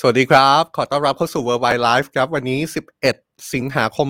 [0.00, 2.60] สวัสดีครับ ขอต้อนรับเข้าสู่ Worldwide Life ครับ วันนี้
[3.06, 4.08] 11 สิงหาคม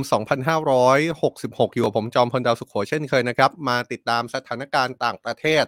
[0.67, 5.65] 2566 อยู่กับผมจอมพลดาวสุขโขเช่นเคยนะครับ มาติดตามสถานการณ์ต่างประเทศ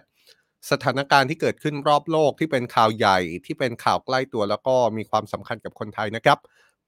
[0.71, 6.37] สถานการณ์ที่เกิดขึ้นรอบโลกที่เป็นข่าวใหญ่ที่เป็นข่าวใกล้ตัวแล้วก็มีความสำคัญกับคนไทยนะครับ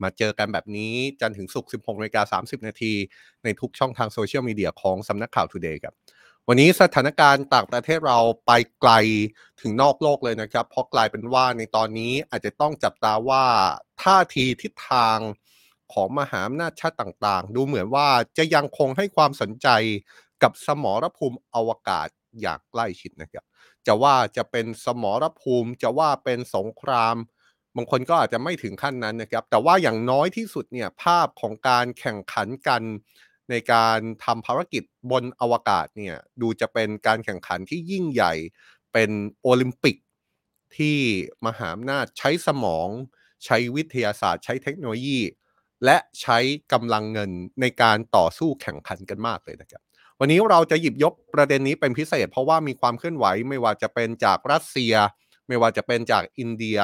[0.04, 2.94] มาเจอกันแบบนี้จันถึงศุกร์16นาฬิกา30 นาที
[3.44, 5.94] ในทุกช่องทางโซเชียลมีเดียของสำนักข่าว Today ครับ
[6.52, 8.52] วันนี้สถานการณ์ต่างประเทศเราไป
[8.82, 8.92] ไกล
[9.62, 13.46] ถึงนอกโลกเลยนะครับ เพราะกลายเป็นว่าในตอนนี้อาจจะต้องจับตาว่า
[14.02, 15.18] ท่าทีทิศทาง
[15.94, 19.68] ของมหาอำนาจชาติต่างๆ ดูเหมือนว่าจะยังคงให้ความสนใจ
[20.44, 22.08] กับสมรภูมิอวกาศ
[22.42, 23.46] อย่างใกล้ชิดนะครับ
[23.88, 27.16] จะว่าจะเป็นสมรภูมิจะว่าเป็นสงคราม
[27.76, 32.82] บางคนก็อาจจะไม่ถึงขั้นนั้นนะครับ แต่ว่าอย่างน้อยที่สุดเนี่ยภาพของการแข่งขันกัน
[33.50, 38.34] ในการทำภารกิจบนอวกาศเนี่ยดูจะเป็นการแข่งขันที่ยิ่งใหญ่
[38.94, 39.96] เป็นโอลิมปิก
[40.78, 40.98] ที่
[41.46, 42.88] มหาอำนาจใช้สมอง
[43.46, 45.20] ใช้วิทยาศาสตร์ ใช้เทคโนโลยี
[45.86, 46.38] และใช้
[46.74, 49.82] กำลังเงินในการต่อสู้แข่งขันกันมากเลยนะครับ
[50.20, 54.94] วันนี้เราจะหยิบยกประเด็นนี้เป็นพิเศษ เพราะว่ามีความเคลื่อนไหวไม่ว่าจะเป็นจากรัสเซีย
[55.48, 56.80] ไม่ว่าจะเป็นจากอินเดีย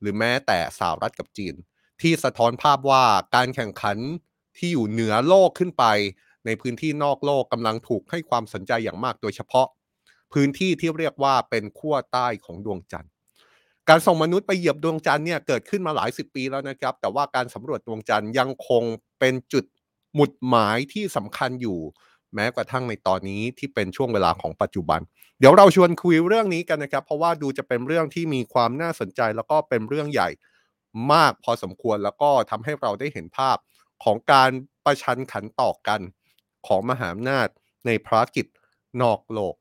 [0.00, 1.54] หรือแม้แต่สหรัฐกับจีน
[2.00, 3.98] ที่สะท้อนภาพว่าการแข่งขัน
[4.58, 5.84] ที่อยู่เหนือโลกขึ้นไป
[6.46, 9.66] ในพื้นที่นอกโลกกำลังถูกให้ความสนใจอย่างมากโดยเฉพาะ
[10.32, 13.10] พื้นที่ที่เรียกว่าเป็นขั้วใต้ของดวงจันทร์
[13.88, 18.82] การส่งมนุษย์ไปเหยียบดวงจันทร์เนี่ยเกิดขึ้นมาหลายสิบปีแล้วนะครับ แต่ว่าการสำรวจดวงจันทร์ยังคง
[19.18, 19.64] เป็นจุด
[20.14, 21.78] หมุดหมายที่สำคัญอยู่
[22.34, 25.00] แม้กระทั่งในตอนนี้ที่เป็นช่วงเวลาของปัจจุบัน
[25.38, 30.28] เดี๋ยวเราชวนคุยเรื่องนี้กันนะครับ เพราะว่าดูจะเป็นเรื่องที่มีความน่าสนใจแล้วก็เป็นเรื่องใหญ่
[31.12, 33.56] มากพอสมควรแล้วก็ทำให้เราได้เห็นภาพ
[34.04, 34.50] ของการ
[34.84, 36.00] ประชันขันต่อกัน
[36.66, 37.48] ของมหาอำนาจ
[37.86, 38.46] ในภารกิจ
[39.02, 39.54] นอกโลก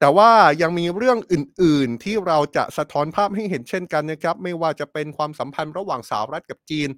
[0.00, 0.30] แต่ว่า
[0.62, 6.88] ยังมีเรื่องอื่น ๆ ที่เราจะสะท้อนภาพให้เห็นเช่นกันนะครับ ไม่ว่าจะเป็นความสัมพันธ์ระหว่างสหรัฐกับจีน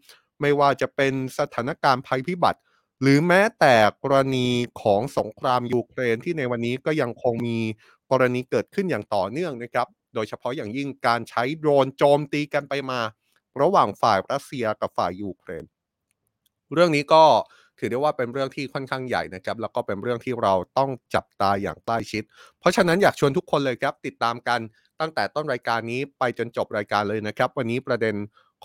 [0.40, 2.60] ไม่ว่าจะเป็นสถานการณ์ภัยพิบัติ
[3.02, 4.48] หรือแม้แต่กรณี
[4.82, 7.58] ของสงครามยูเครนที่ในวันนี้ก็ยังคงมี
[8.10, 13.00] กรณีเกิดขึ้นอย่างต่อเนื่องนะครับ โดยเฉพาะอย่างยิ่งการใช้โดรนโจมตีกันไปมา
[13.60, 15.64] ระหว่างฝ่ายรัสเซียกับฝ่ายยูเครน
[16.74, 17.24] เรื่องนี้ก็
[17.78, 22.22] ถือได้ว่าเป็นเรื่องที่ค่อนข้างใหญ่นะครับ แล้วก็เป็นเรื่องที่เราต้องจับตาอย่างใกล้ชิด
[22.60, 24.60] เพราะฉะนั้นอยากชวนทุกคนเลยครับ ติดตามกัน
[25.00, 28.14] ตั้งแต่ต้นรายการนี้ไปจนจบรายการเลยนะครับ วันนี้ประเด็น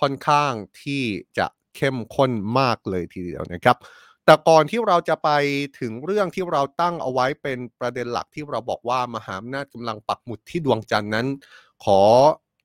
[0.01, 0.51] ค่อนข้าง
[0.81, 1.03] ที่
[1.37, 3.77] จะเข้มข้นมากเลยทีเดียวนะครับ
[4.25, 5.29] แต่ก่อนที่เราจะไป
[5.79, 11.27] ถึงเรื่องที่เราตั้งเอาไว้เป็นประเด็นหลักที่เราบอกว่ามหาอำนาจกำลังปักหมุดที่ดวงจันทร์นั้น
[11.85, 11.99] ขอ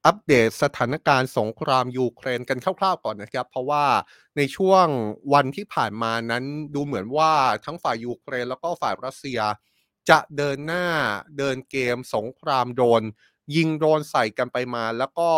[0.06, 3.84] อัปเดตสถานการณ์สงครามยูเครนกันคร่าวๆก่อนนะครับ เพราะว่า
[4.37, 4.87] ในช่วง
[5.33, 6.44] วันที่ผ่านมานั้น
[6.75, 7.33] ดูเหมือนว่า
[7.65, 9.41] ทั้งฝ่ายยูเครนแล้วก็ฝ่ายรัสเซีย
[10.11, 10.87] จะเดินหน้า
[11.39, 13.03] เดินเกมสงครามโดน
[13.56, 15.31] ยิงโดนใส่กันไปมา แล้วก็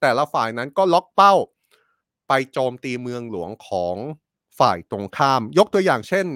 [0.00, 1.34] แต่ละฝ่ายนั้นก็ล็อกเป้า
[2.28, 3.96] ไปโจมตีเมืองหลวงของ
[4.58, 6.26] ฝ่ายตรงข้าม ยกตัวอย่างเช่น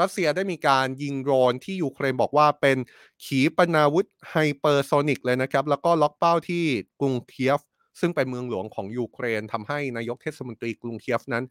[0.00, 2.78] รัสเซียได้มีการยิงโดรนที่ยูเครนบอกว่าเป็น
[3.24, 6.64] ขีปนาวุธไฮเปอร์โซนิกเลยนะครับ แล้วก็ล็อกเป้าที่
[7.00, 7.60] กรุงเคียฟ
[8.00, 11.44] ซึ่งเป็นเมืองหลวงของยูเครนทำให้นายกเทศมนตรีกรุงเคียฟนั้น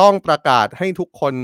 [0.00, 1.34] ต้องประกาศให้ทุกคน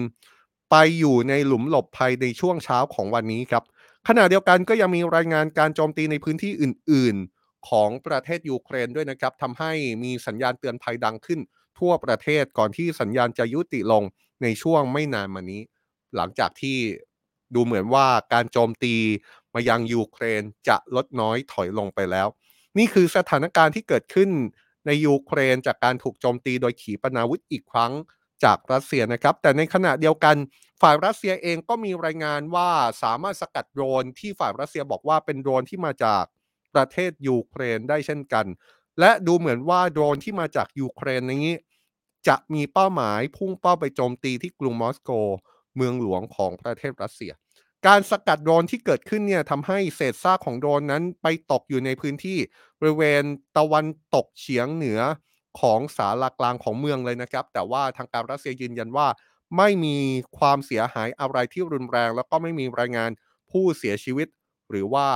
[0.70, 3.64] ไปอยู่ในหลุมหลบภัยในช่วงเช้าของวันนี้ครับ
[4.08, 11.40] ขณะเดียวกันก็ยังมีรายงานการโจมตีในพื้นที่อื่น ๆ ของประเทศยูเครนด้วยนะครับทำให้มีสัญญาณเตือนภัยดังขึ้น
[11.78, 14.02] ทั่วประเทศก่อนที่สัญญาณจะยุติลง
[14.42, 15.62] ในช่วงไม่นานมานี้
[16.16, 16.78] หลังจากที่
[17.54, 18.94] ดูเหมือนว่าการโจมตี
[19.54, 22.28] มายังยูเครนจะลดน้อยถอยลงไปแล้ว
[22.78, 24.30] นี่คือสถานการณ์ที่เกิดขึ้น
[24.86, 27.92] ในยูเครนจากการถูกโจมตีโดยขีปนาวุธอีกครั้ง
[28.44, 30.36] จากรัสเซียนะครับ แต่ในขณะเดียวกัน
[30.82, 32.70] ฝ่ายรัสเซียเองก็มีรายงานว่า
[33.02, 36.24] สามารถสกัดโดรนที่ฝ่ายรัสเซียบอกว่าเป็นโดรนที่มาจาก
[36.74, 38.46] ประเทศยูเครนได้เช่นกัน
[39.00, 41.48] และดูเหมือนว่าโดรนที่มาจากยูเครนนี้
[42.28, 45.10] จะมีเป้าหมายพุ่งเป้าไปโจมตีที่กรุงมอสโก
[45.76, 47.32] เมืองหลวงของประเทศรัสเซีย
[47.86, 52.38] การสกัดโดรนที่เกิดขึ้นเนี่ยทำให้เศษซากของโดรนนั้นไปตกอยู่ในพื้นที่
[52.80, 53.22] บริเวณ
[53.56, 55.00] ตะวันตกเฉียงเหนือ
[55.60, 59.06] ของสาลากลางของเมืองเลยนะครับ แต่ว่าทางการรัสเซียยืนยันว่า
[59.56, 59.96] ไม่มี
[60.38, 63.10] ความเสียหายอะไรที่รุนแรง แล้วก็ไม่มีรายงาน
[63.50, 64.28] ผู้เสียชีวิต
[64.70, 65.06] หรือว่า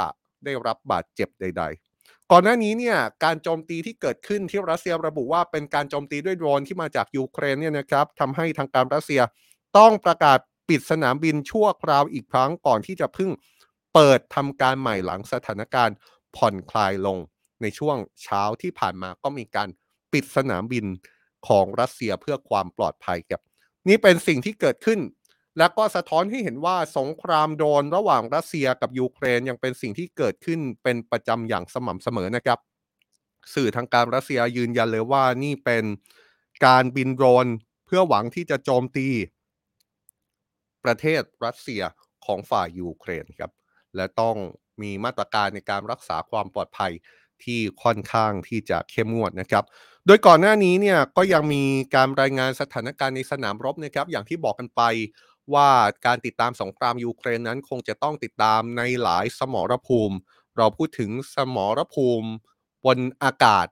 [0.44, 1.64] ได้รับบาดเจ็บใด
[1.96, 9.20] ๆก่อนหน้านี้เนี่ยการโจมตีที่เกิดขึ้นที่รัสเซียระบุว่าเป็นการโจมตีด้วยโดรนที่มาจากยูเครนเนี่ยนะครับทำให้ทางการรัสเซีย
[9.76, 10.38] ต้องประกาศ
[10.68, 13.30] ปิดสนามบินชั่วคราวอีกครั้งก่อนที่จะพึ่ง
[13.94, 15.96] เปิดทำการใหม่หลังสถานการณ์
[16.36, 17.18] ผ่อนคลายลง
[17.62, 19.68] ในช่วงเช้าที่ผ่านมาก็มีการ
[20.12, 20.86] ปิดสนามบิน
[21.48, 23.42] ของรัสเซียเพื่อความปลอดภัยครับ
[23.88, 25.00] นี่เป็นสิ่งที่เกิดขึ้น
[25.58, 32.58] และก็สะท้อนให้เห็นว่าสงครามโดรนระหว่างรัสเซียกับยูเครนยังเป็นสิ่งที่เกิดขึ้นเป็นประจำอย่างสม่ำเสมอนะครับ
[33.54, 35.84] สื่อทางการรัสเซียยืนยันเลยว่านี่เป็น
[36.66, 37.46] การบินโดรน
[37.86, 39.08] เพื่อหวังที่จะโจมตี
[40.86, 41.82] ประเทศรัสเซีย
[42.26, 43.52] ของฝ่ายยูเครนครับ
[43.96, 44.36] และต้อง
[44.82, 46.92] มีมาตรการในการรักษาความปลอดภัย
[47.44, 49.64] ที่ค่อนข้างที่จะเข้มงวดนะครับ
[50.06, 54.82] โดยก่อนหน้านี้เนี่ยก็ยังมีการรายงานสถานการณ์ในสนามรบนะครับอย่างที่บอกกันไป
[55.54, 55.68] ว่า
[56.06, 60.16] การติดตามสงครามยูเครนนั้นคงจะต้องติดตามในหลายสมรภูมิ
[60.56, 62.28] เราพูดถึงสมรภูมิ
[62.84, 63.66] บนอากาศ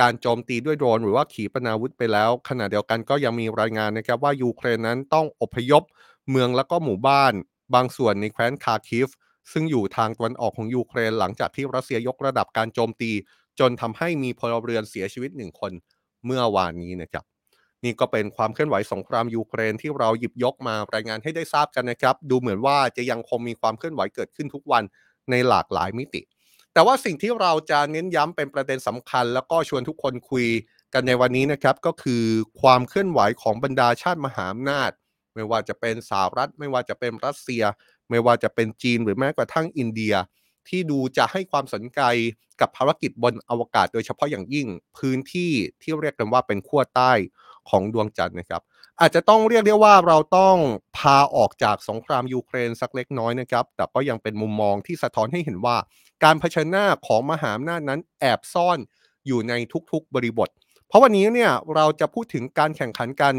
[0.00, 5.82] การโจมตีด้วยโดรน หรือว่าขีปนาวุธไปแล้ว ขณะเดียวกันก็ยังมีรายงานนะครับว่ายูเครนนั้นต้องอพยพ
[6.30, 7.32] เมืองแล้วก็หมู่บ้าน
[7.74, 9.08] บางส่วนในแคว้นคาคิฟ
[9.52, 13.10] ซึ่งอยู่ทางตะวันออกของยูเครนหลังจากที่รัสเซียยกระดับการโจมตี
[13.60, 15.72] จนทำให้มีพลเรือนเสียชีวิตหนึ่งคน
[16.26, 17.24] เมื่อวานนี้นะครับ
[17.84, 24.82] นี่ก็เป็นความเคลื่อนไหวสงครามยูเครนที่เราหยิบยกมารายงานให้ได้ทราบกันนะครับ ดูเหมือนว่าจะยังคงมีความเคลื่อนไหวเกิดขึ้นทุกวัน
[25.30, 26.20] ในหลากหลายมิติ
[26.72, 30.46] แต่ว่าสิ่งที่เราจะเน้นย้ำเป็นประเด็นสำคัญ แล้วก็ชวนทุกคนคุย
[30.94, 32.24] กันในวันนี้นะครับ ก็คือ
[32.60, 34.90] ความเคลื่อนไหวของบรรดาชาติมหาอำนาจ
[35.34, 37.62] ไม่ว่าจะเป็นสหรัฐ ไม่ว่าจะเป็นรัสเซีย
[38.10, 40.14] ไม่ว่าจะเป็นจีนหรือแม้กระทั่งอินเดีย
[40.68, 42.00] ที่ดูจะให้ความสนใจ
[42.60, 44.66] กับภารกิจบนอวกาศ โดยเฉพาะอย่างยิ่ง
[44.98, 47.12] พื้นที่ที่เรียกกันว่าเป็นขั้วใต้
[47.70, 48.62] ของดวงจันทร์นะครับ
[49.00, 50.56] อาจจะต้องเรียกได้ว่าเราต้อง
[50.98, 55.76] พาออกจากสงครามยูเครนสักเล็กน้อยนะครับ แต่ก็ยังเป็นมุมมองที่สะท้อนให้เห็นว่า
[56.24, 58.78] การเผชิญหน้าของมหาอำนาจนั้นแอบซ่อน
[59.26, 59.52] อยู่ใน
[59.92, 60.48] ทุกๆบริบท
[60.88, 63.34] เพราะวันนี้เนี่ยเราจะพูดถึงการแข่งขันกัน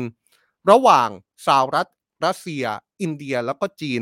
[0.69, 1.09] ระหว่าง
[1.45, 1.87] สหรัฐ
[2.25, 2.63] รัสเซีย
[3.01, 4.01] อินเดียแล้วก็จีน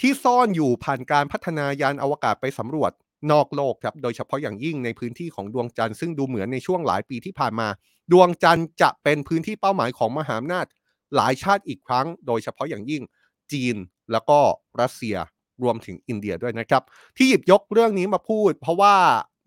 [0.00, 2.92] ที่ซ่อนอยู่ผ่านการพัฒนายานอวกาศไปสำรวจ
[3.32, 7.68] นอกโลกครับ โดยเฉพาะอย่างยิ่งในพื้นที่ของดวงจันทร์ซึ่งดูเหมือนในช่วงหลายปีที่ผ่านมา
[8.12, 10.66] ดวงจันทร์จะเป็นพื้นที่เป้าหมายของมหาอำนาจ
[11.16, 13.02] หลายชาติอีกครั้ง โดยเฉพาะอย่างยิ่ง
[13.52, 13.76] จีน
[14.12, 14.38] แล้วก็
[14.80, 15.16] รัสเซีย
[15.62, 16.82] รวมถึงอินเดียด้วยนะครับ
[17.16, 18.94] ที่หยิบยกเรื่องนี้มาพูด เพราะว่า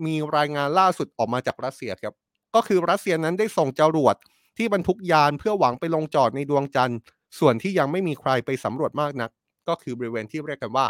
[0.06, 2.16] มีรายงานล่าสุดออกมาจากรัสเซียครับ
[2.56, 4.16] ก็คือรัสเซียนั้นได้ส่งจรวด
[4.58, 7.00] ที่บรรทุกยานเพื่อหวังไปลงจอดในดวงจันทร์
[7.40, 9.30] ส่วนที่ยังไม่มีใครไปสำรวจมากนัก
[9.68, 10.86] ก็คือบริเวณที่เรียกกันว่า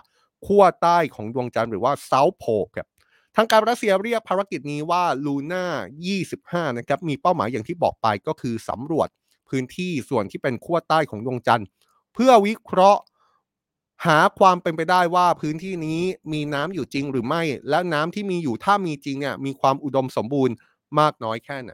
[0.45, 2.45] ขั้วใต้ของดวงจันทร์หรือว่าเซาท์โพ
[2.75, 2.87] ครับ
[3.35, 5.65] ทางการรัสเซียเรียกภารกิจนี้ว่าลูน่า
[6.65, 9.07] 25 นะครับ มีเป้าหมายอย่างที่บอกไปก็คือสำรวจ
[9.49, 11.67] พื้นที่ส่วนที่เป็นขั้วใต้ของดวงจันทร์
[12.13, 13.01] เพื่อวิเคราะห์
[14.05, 16.01] หาความเป็นไปได้ว่าพื้นที่นี้
[16.33, 20.55] มีน้ำอยู่จริงหรือไม่ และน้ำที่มีอยู่ถ้ามีจริงเนี่ยมีความอุดมสมบูรณ์
[20.99, 21.71] มากน้อยแค่ไหน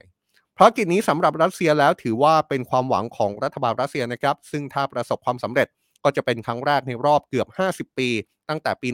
[0.63, 5.67] ภารกิจนี้สำหรับรัสเซียแล้วถือว่าเป็นความหวังของรัฐบาลรัสเซียนะครับ ซึ่งถ้าประสบความสำเร็จ
[6.03, 8.09] ก็จะเป็นครั้งแรกในรอบเกือบ 50 ปี
[8.49, 8.87] ตั้งแต่ปี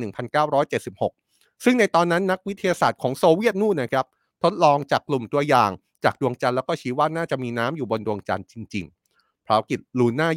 [0.99, 4.05] 1976 ซึ่งในตอนนั้นนักวิทยาศาสตร์ของโซเวียตนู่นนะครับ
[4.43, 5.71] ทดลองจากกลุ่มตัวอย่าง
[6.03, 10.29] จากดวงจันทร์แล้วก็ชี้ว่าน่าจะมีน้ำอยู่บนดวงจันทร์จริงๆภารกิจลูน่า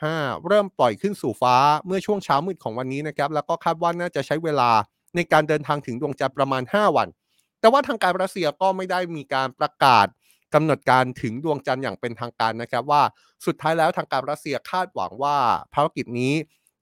[0.00, 1.56] 25 เริ่มปล่อยขึ้นสู่ฟ้า
[1.86, 4.70] เมื่อช่วงเช้ามืดของวันนี้นะครับ แล้วก็คาดว่าน่าจะใช้เวลา
[5.16, 7.08] ในการเดินทางถึงดวงจันทร์ประมาณ 5 วัน
[7.60, 10.06] แต่ว่าทางการรัสเซียก็ไม่ได้มีการประกาศ
[10.54, 13.02] กำหนดการถึงดวงจันทร์อย่างเป็นทางการนะครับว่า
[13.46, 15.36] สุดท้ายแล้วทางการรัสเซียคาดหวังว่า
[15.74, 16.34] ภารกิจนี้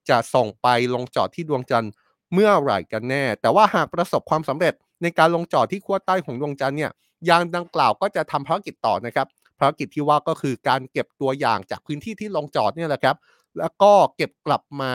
[0.09, 1.93] จะส่งไปลงจอดที่ดวงจันทร์
[2.33, 6.91] เมื่อไหร่กันแน่ แต่ว่าหากประสบความสำเร็จในการลงจอดที่ขั้วใต้ของดวงจันทร์เนี่ย
[7.29, 9.27] ยานดังกล่าวก็จะทำภารกิจต่อนะครับ
[9.59, 13.17] ภารกิจที่ว่าก็คือการเก็บตัวอย่างจากพื้นที่ที่ลงจอดเนี่ยแหละครับ
[13.59, 14.93] แล้วก็เก็บกลับมา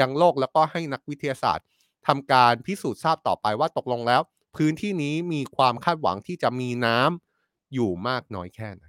[0.00, 1.64] ยังโลกแล้วก็ให้นักวิทยาศาสตร์
[2.06, 4.20] ทำการพิสูจน์ทราบต่อไปว่าตกลงแล้ว
[4.56, 7.25] พื้นที่นี้มีความคาดหวังที่จะมีน้ำ
[7.76, 8.84] อยู่มากน้อยแค่ไหน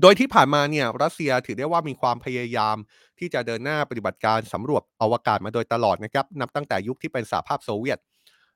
[0.00, 2.76] โดยที่ผ่านมาเนี่ยรัสเซียถือได้ว่ามีความพยายาม
[3.18, 7.98] ที่จะเดินหน้าปฏิบัติการสำรวจอวกาศมาโดยตลอดนะครับ นับตั้งแต่ยุคที่เป็นสหภาพโซเวียต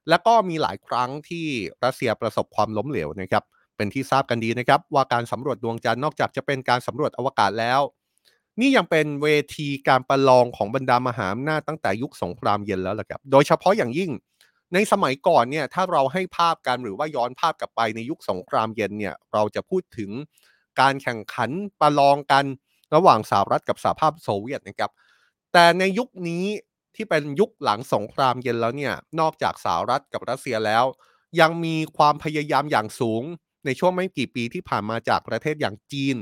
[0.09, 1.47] และก็มีหลายครั้งที่
[1.85, 3.45] รัสเซียประสบความล้มเหลวนะครับ
[3.77, 7.81] เป็นที่ทราบกันดีนะครับ ว่าการสำรวจดวงจันทร์นอกจากจะเป็นการสำรวจอวกาศแล้ว
[8.61, 14.11] นี่ยังเป็นเวทีการประลองของบรรดามหาอำนาจตั้งแต่ยุคสงครามเย็นแล้วล่ะครับ โดยเฉพาะอย่างยิ่ง
[14.75, 20.11] ในสมัยก่อนเนี่ยถ้าเราให้ภาพกันหรือว่าย้อนภาพกลับไปในยุคสงครามเย็นเนี่ยเราจะพูดถึง
[20.81, 22.45] การแข่งขันประลองกัน
[22.95, 24.91] ระหว่างสหรัฐกับสหภาพโซเวียตนะครับ
[25.53, 26.45] แต่ในยุคนี้
[26.95, 30.85] ที่เป็นยุคหลังสงครามเย็นแล้วเนี่ยนอกจากสหรัฐกับรัสเซียแล้ว
[31.41, 33.23] ยังมีความพยายามอย่างสูง
[33.65, 36.17] ในช่วงไม่กี่ปีที่ผ่านมาจากประเทศอย่างจีน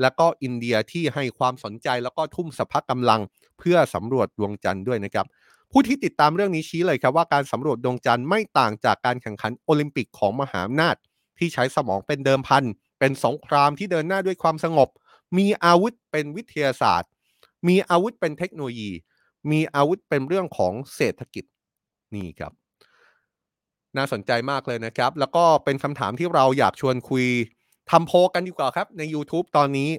[0.00, 3.20] และก็อินเดียที่ให้ความสนใจแล้วก็ทุ่มสภาพกำลัง
[3.58, 5.26] เพื่อสำรวจดวงจันทร์ด้วยนะครับ
[5.76, 10.96] ผู้ที่ติดตามเรื่องนี้ชี้เลยครับว่าการสำรวจดวงจันทร์ไม่ต่างจากการแข่งขันโอลิมปิกของมหาอำนาจ
[11.38, 12.64] ที่ใช้สมองเป็นเดิมพัน
[12.98, 14.88] เป็นสงครามที่เดินหน้าด้วยความสงบ
[15.38, 17.10] มีอาวุธเป็นวิทยาศาสตร์
[17.68, 18.90] มีอาวุธเป็นเทคโนโลยี
[19.50, 21.44] มีอาวุธเป็นเรื่องของเศรษฐกิจ
[22.14, 22.52] นี่ครับ
[23.96, 27.26] น่าสนใจมากเลยนะครับ แล้วก็เป็นคำถามที่เราอยากชวนคุย
[27.90, 29.90] ทำโพลกันดีกว่าครับใน YouTube ตอนนี้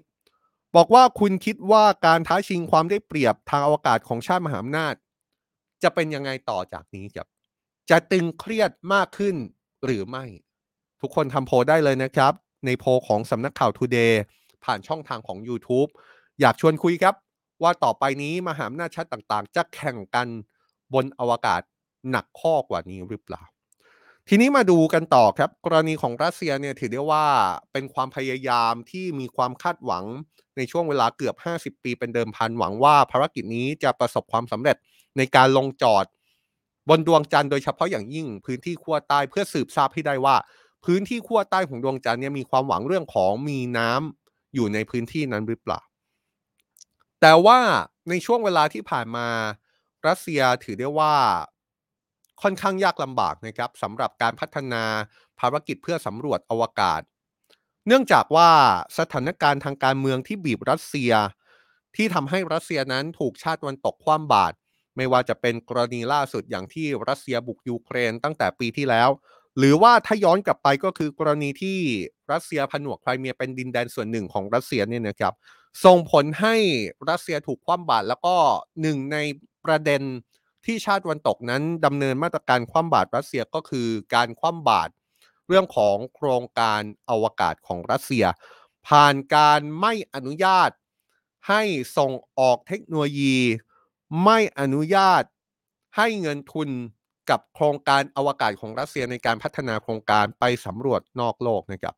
[0.75, 4.93] บอกว่าคุณคิดว่าการท้าชิงความได้เปรียบทางอวกาศของชาติมหาอำนาจ
[5.83, 7.27] จะเป็นยังไงต่อจากนี้ครับ
[7.89, 9.35] จะตึงเครียดมากขึ้น
[9.85, 10.25] หรือไม่
[11.01, 12.33] ทุกคนทำโพลได้เลยนะครับ
[12.65, 14.13] ในโพลของสำนักข่าว Today
[14.63, 15.89] ผ่านช่องทางของ YouTube
[16.41, 17.15] อยากชวนคุยครับ
[17.63, 20.27] ว่าต่อไปนี้มหาอำนาจชาติต่างๆ จะแข่งกัน
[20.93, 21.61] บนอวกาศ
[22.11, 23.43] หนักข้อกว่านี้หรือเปล่า
[24.29, 27.25] ทีนี้มาดูกันต่อครับ กรณีของรัสเซียเนี่ยถือได้ว่า
[27.71, 30.03] เป็นความพยายามที่มีความคาดหวัง
[30.57, 34.77] ในช่วงเวลาเกือบ 50 ปีเป็นเดิมพันหวังว่าภารกิจนี้จะประสบความสำเร็จ
[35.17, 36.05] ในการลงจอด
[36.89, 40.35] บนดวงจันทร์โดยเฉพาะอย่างยิ่งพื้นที่ขั้วใต้เพื่อสืบทราบให้ได้ว่า
[40.85, 45.79] พื้นที่ขั้วใต้ของดวงจันทร์เนี่ยมีความหวังเรื่องของมีน้ำอยู่ในพื้นที่นั้นหรือเปล่า
[47.21, 47.59] แต่ว่า
[48.09, 49.27] ในช่วงเวลาที่ผ่านมา
[50.07, 51.15] รัสเซียถือได้ว่า
[52.41, 54.83] ค่อนข้างยากลำบากนะครับสำหรับการพัฒนา
[55.39, 57.01] ภารกิจเพื่อสำรวจอวกาศ
[57.87, 58.49] เนื่องจากว่า
[58.99, 61.11] สถานการณ์ทางการเมืองที่บีบรัสเซีย
[61.95, 64.55] ที่ทำให้รัสเซียนั้นถูกชาติตะวันตกคว่ำบาตร
[64.97, 69.09] ไม่ว่าจะเป็นกรณีล่าสุดอย่างที่รัสเซียบุกยูเครนตั้งแต่ปีที่แล้ว
[69.57, 71.77] หรือว่าถ้าย้อนกลับไปก็คือกรณีที่
[72.31, 75.33] รัสเซียผนวกไครเมียเป็นดินแดนส่วนหนึ่งของรัสเซียเนี่ยนะครับ
[75.85, 76.55] ส่งผลให้
[77.09, 78.35] รัสเซียถูกคว่ำบาตรแล้วก็
[78.81, 79.17] หนึ่งใน
[79.65, 80.01] ประเด็น
[80.65, 84.91] ที่ชาติวันตกนั้นดำเนินมาตรการคว่ำบาตรรัสเซียก็คือการคว่ำบาตร
[85.47, 88.25] เรื่องของโครงการอวกาศของรัสเซีย
[88.87, 90.69] ผ่านการไม่อนุญาต
[91.49, 91.61] ให้
[91.97, 93.37] ส่งออกเทคโนโลยี
[94.23, 95.23] ไม่อนุญาต
[95.97, 96.69] ให้เงินทุน
[97.29, 101.95] กับโครงการอวกาศของรัสเซียในการพัฒนาโครงการไปสำรวจนอกโลกนะครับ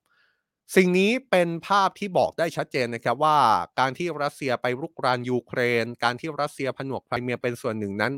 [0.76, 3.38] สิ่งนี้เป็นภาพที่บอกได้ชัดเจนนะครับว่า
[3.80, 8.14] การที่รัสเซียไปรุกรานยูเครน การที่รัสเซียผนวกไครเมียเป็นส่วนหนึ่งนั้น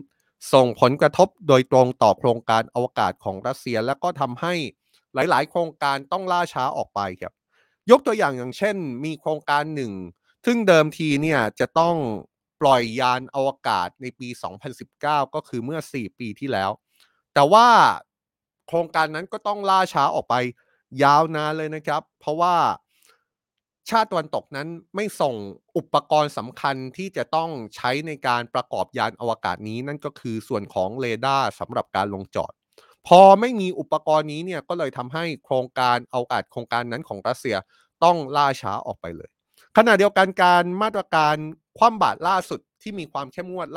[0.53, 4.53] ส่งผลกระทบโดยตรงต่อโครงการอวกาศของรัสเซีย และก็ทำให้
[5.13, 7.33] หลาย ๆ โครงการต้องล่าช้าออกไปครับ
[7.91, 9.93] ยกตัวอย่างอย่างเช่น มีโครงการหนึ่ง
[10.45, 11.95] ซึ่งเดิมทีเนี่ยจะต้อง
[12.61, 14.27] ปล่อยยานอวกาศในปี
[14.81, 15.03] 2019
[15.35, 16.71] ก็คือเมื่อ 4 ปีที่แล้ว
[17.33, 17.67] แต่ว่า
[18.67, 20.35] โครงการนั้นก็ต้องล่าช้าออกไป
[21.03, 22.55] ยาวนานเลยนะครับ เพราะว่า
[23.89, 25.35] ชาติตะวันตกนั้นไม่ส่ง
[25.77, 32.51] อุปกรณ์สำคัญที่จะต้องใช้ในการประกอบยานอวกาศนี้นั่นก็คือส่วนของเรดาร์สำหรับการลงจอด
[33.07, 37.55] พอไม่มีอุปกรณ์นี้เนี่ยก็เลยทำให้โครงการอวกาศโครงการนั้นของรัสเซีย
[38.03, 39.29] ต้องล่าช้าออกไปเลย
[39.77, 41.35] ขณะเดียวกันการมาตรการ
[41.79, 43.67] คว่ำบาตรล่าสุดที่มีความเข้มงวด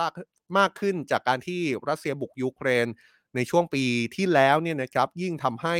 [0.58, 2.86] มากขึ้นจากการที่รัสเซียบุกยูเครน
[3.34, 3.84] ในช่วงปี
[4.16, 5.76] ที่แล้วเนี่ยนะครับยิ่งทำให้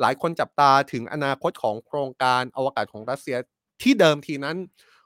[0.00, 3.36] หลายคนจับตาถึงอนาคตของโครงการอวกาศของรัสเซีย
[3.82, 4.56] ที่เดิมทีนั้น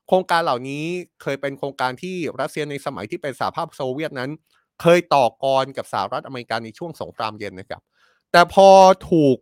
[0.08, 0.84] โครงการเหล่านี้
[1.22, 4.30] เคยเป็นโครงการที่รัสเซียในสมัยที่เป็นสหภาพโซเวียตนั้น
[4.80, 7.82] เคยต่อกรกับสหรัฐอเมริกาในช่วงสงครามเย็นนะครับ
[8.32, 8.68] แต่พอ
[9.10, 9.36] ถูก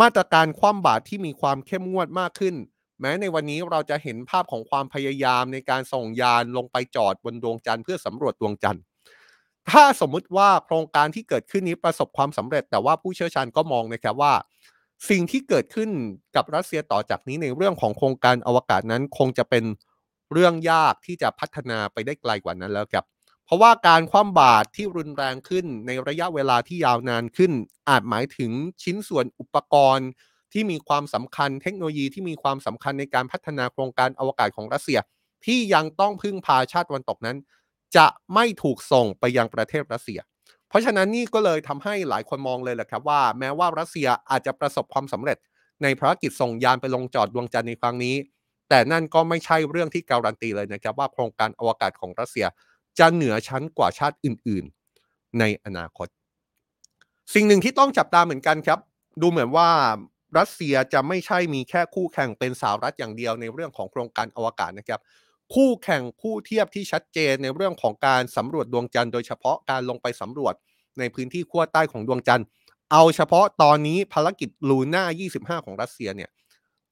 [0.00, 2.54] มาตรการคว่ำบาตรที่มีความเข้มงวดมากขึ้น
[3.00, 8.82] แม้ในวันนี้เราจะเห็นภาพของความพยายามในการส่งยานลงไปจอดบนดวงจันทร์เพื่อสำรวจดวงจันทร์
[9.70, 14.34] ถ้าสมมุติว่าโครงการที่เกิดขึ้นนี้ประสบความสำเร็จ แต่ว่าผู้เชี่ยวชาญก็มองนะครับว่า
[15.10, 15.90] สิ่งที่เกิดขึ้น
[16.36, 19.64] กับรัสเซียต่อจากนี้ในเรื่องของโครงการอวกาศนั้นคงจะเป็น
[20.32, 23.04] เรื่องยากที่จะพัฒนาไปได้ไกลกว่านั้นแล้วครับ
[23.44, 27.52] เพราะว่าการคว่ำบาตรที่รุนแรงขึ้นในระยะเวลาที่ยาวนานขึ้น
[27.88, 28.50] อาจหมายถึง
[28.82, 30.08] ชิ้นส่วนอุปกรณ์
[30.52, 34.98] ที่มีความสำคัญเทคโนโลยีที่มีความสำคัญในการพัฒนาโครงการอวกาศของรัสเซีย
[35.44, 37.36] ที่ยังต้องพึ่งพาชาติวันตกนั้น
[37.96, 40.20] จะไม่ถูกส่งไปยังประเทศรัสเซีย
[40.68, 45.38] เพราะฉะนั้นนี่ก็เลยทำให้หลายคนมองเลยแหละครับว่า แม้ว่ารัสเซียอาจจะประสบความสำเร็จ
[45.82, 48.16] ในภารกิจส่งยานไปลงจอดดวงจันทร์ในครั้งนี้
[48.68, 52.46] แต่นั่นก็ไม่ใช่เรื่องที่การันตีเลยนะครับว่าโครงการอวกาศของรัสเซีย
[52.98, 54.64] จะเหนือชั้นกว่าชาติอื่น
[55.02, 56.08] ๆ ในอนาคต
[57.34, 58.78] สิ่งหนึ่งที่ต้องจับตาเหมือนกันครับ
[59.22, 59.68] ดูเหมือนว่า
[60.38, 65.00] รัสเซียจะไม่ใช่มีแค่คู่แข่งเป็นสหรัฐอย่างเดียวในเรื่องของโครงการอวกาศนะครับ
[65.54, 70.54] คู่แข่งคู่เทียบที่ชัดเจนในเรื่องของการสำรวจดวงจันทร์โดยเฉพาะการลงไปสำรวจ
[70.98, 72.46] ในพื้นที่ขั้วใต้ของดวงจันทร์
[72.92, 75.04] เอาเฉพาะตอนนี้ภารกิจลูน่า
[75.58, 76.30] 25 ของรัสเซียเนี่ย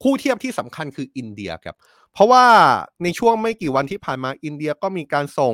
[0.03, 1.75] คู่เทียบที่สำคัญคืออินเดียครับ
[2.13, 2.45] เพราะว่า
[3.03, 5.53] ในช่วงไม่กี่วันที่ผ่านมาอินเดียก็มีการส่ง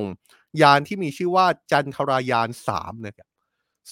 [0.61, 3.27] ยานที่มีชื่อว่าจันทรายาน3นะครับ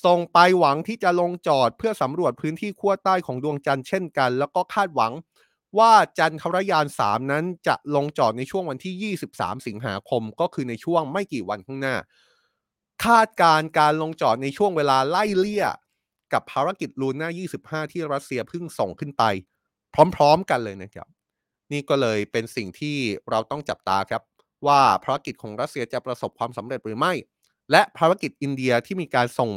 [0.05, 5.13] ส่งไปหวังที่จะลงจอดเพื่อสำรวจพื้นที่ขั้วใต้ของดวงจันทร์เช่นกัน แล้วก็คาดหวัง
[5.77, 11.96] ว่าจันทรยาน 3 นั้นจะลงจอดในช่วงวันที่ 23 สิงหาคมก็คือในช่วงไม่กี่วันข้างหน้า
[13.05, 15.65] คาดการการลงจอดในช่วงเวลาไล่เลี่ย
[16.34, 17.29] กับภารกิจลูน่า
[17.86, 19.24] 25 ที่รัสเซียเพิ่งส่งขึ้นไป
[20.15, 21.08] พร้อม ๆ กันเลยนะครับ
[21.72, 22.98] นี่ก็เลยเป็นสิ่งที่
[23.29, 24.22] เราต้องจับตาครับ
[24.67, 27.13] ว่าภารกิจของรัสเซียจะประสบความสำเร็จหรือไม่
[27.72, 29.51] และภารกิจอินเดียที่มีการส่ง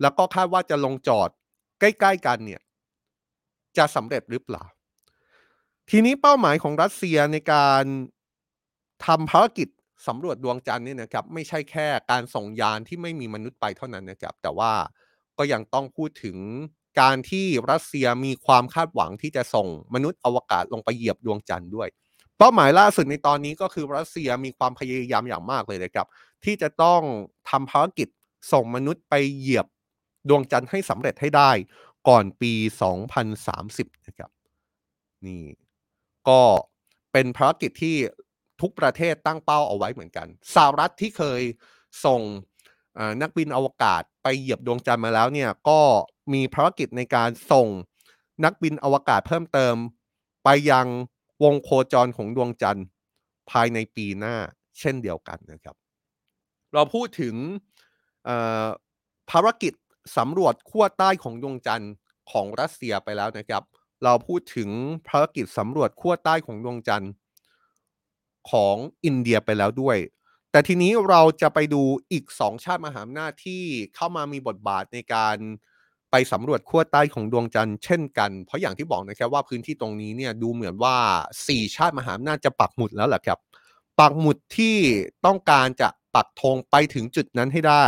[0.00, 1.28] แล้วก็คาดว่าจะลงจอด
[1.80, 2.60] ใกล้ ๆ กันเนี่ย
[3.76, 4.64] จะสำเร็จหรือเปล่า
[5.90, 7.84] ทีนี้เป้าหมายของรัสเซียในการ
[9.06, 9.68] ทำภารกิจ
[10.06, 14.72] สำรวจดวงจันทร์เนี่ยนะครับ ไม่ใช่แค่การส่งยานที่ไม่มีมนุษย์ไปเท่านั้นนะครับ แต่ว่า
[15.38, 16.36] ก็ยังต้องพูดถึง
[17.00, 21.88] การที่รัสเซียมีความคาดหวังที่จะส่งมนุษย์อวกาศลงไปเหยียบดวงจันทร์ด้วย
[22.38, 26.06] เป้าหมายล่าสุดในตอนนี้ก็คือรัสเซียมีความพยายามอย่างมากเลยนะครับ
[26.44, 27.00] ที่จะต้อง
[27.50, 28.08] ทำภารกิจ
[28.52, 29.66] ส่งมนุษย์ไปเหยียบ
[30.28, 31.50] ดวงจันทร์ให้สำเร็จให้ได้
[32.08, 32.52] ก่อนปี
[33.30, 34.30] 2030 นะครับ
[35.26, 35.44] นี่
[36.28, 36.40] ก็
[37.12, 37.96] เป็นภารกิจที่
[38.60, 41.42] ทุกประเทศตั้งเป้าเอาไว้เหมือนกันสหรัฐที่เคย
[42.04, 42.20] ส่ง
[43.22, 45.80] นักบินอวกาศไปเหยียบดวงจันทร์มาแล้วเนี่ยก็
[46.32, 47.68] มีภารกิจในการส่ง
[48.44, 49.74] นักบินอวกาศเพิ่มเติม
[50.44, 50.86] ไปยัง
[51.44, 52.86] วงโคจรของดวงจันทร์
[53.50, 54.36] ภายในปีหน้า
[54.78, 55.76] เช่นเดียวกันนะครับ
[56.74, 57.34] เราพูดถึง
[59.30, 59.72] ภารกิจ
[60.16, 61.92] สำรวจขั้วใต้ของดวงจันทร์
[62.30, 63.62] ของรัสเซียไปแล้วนะครับ
[64.04, 64.70] เราพูดถึง
[65.08, 67.10] ภารกิจสำรวจขั้วใต้ของดวงจันทร์
[68.50, 69.98] ของอินเดียไปแล้วด้วย
[70.50, 71.82] แต่ทีนี้เราจะไปดู
[72.12, 73.62] อีกสองชาติมหาอำนาจที่
[73.94, 75.36] เข้ามามีบทบาทในการ
[76.10, 80.96] ไปสำรวจขั้วใต้ของดวงจันทร์เช่นกัน เพราะอย่างที่บอกนะครับว่าพื้นที่ตรงนี้เนี่ยดูเหมือนว่า
[81.46, 83.38] สี่ชาติมหาอำนาจจะปักหมุดแล้วแหละครับ
[84.00, 84.76] ปักหมุดที่
[85.26, 87.84] ต้องการจะปักธงไปถึงจุดนั้นให้ได้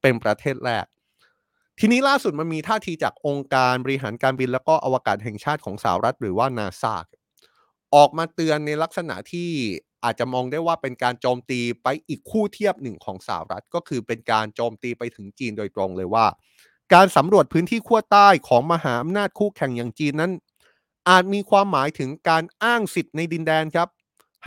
[0.00, 0.84] เป็นประเทศแรก
[1.82, 6.96] ทีนี้ล่าสุดมันมีท่าทีจากองค์การบริหารการบิน แล้วก็อวกาศแห่งชาติของสหรัฐหรือว่านาซา
[7.94, 9.50] ออกมาเตือนในลักษณะที่
[10.04, 16.26] อาจจะมองได้ว่าเป็นการโจมตีไปอีกคู่เทียบหนึ่งของสหรัฐ ก็คือเป็นการโจมตีไปถึงจีนโดยตรงเลยว่า
[16.94, 20.32] การสำรวจพื้นที่ขั้วใต้ของมหาอำนาจคู่แข่งอย่างจีนนั้น
[21.08, 23.88] อาจมีความหมายถึงการอ้างสิทธิ์ในดินแดนครับ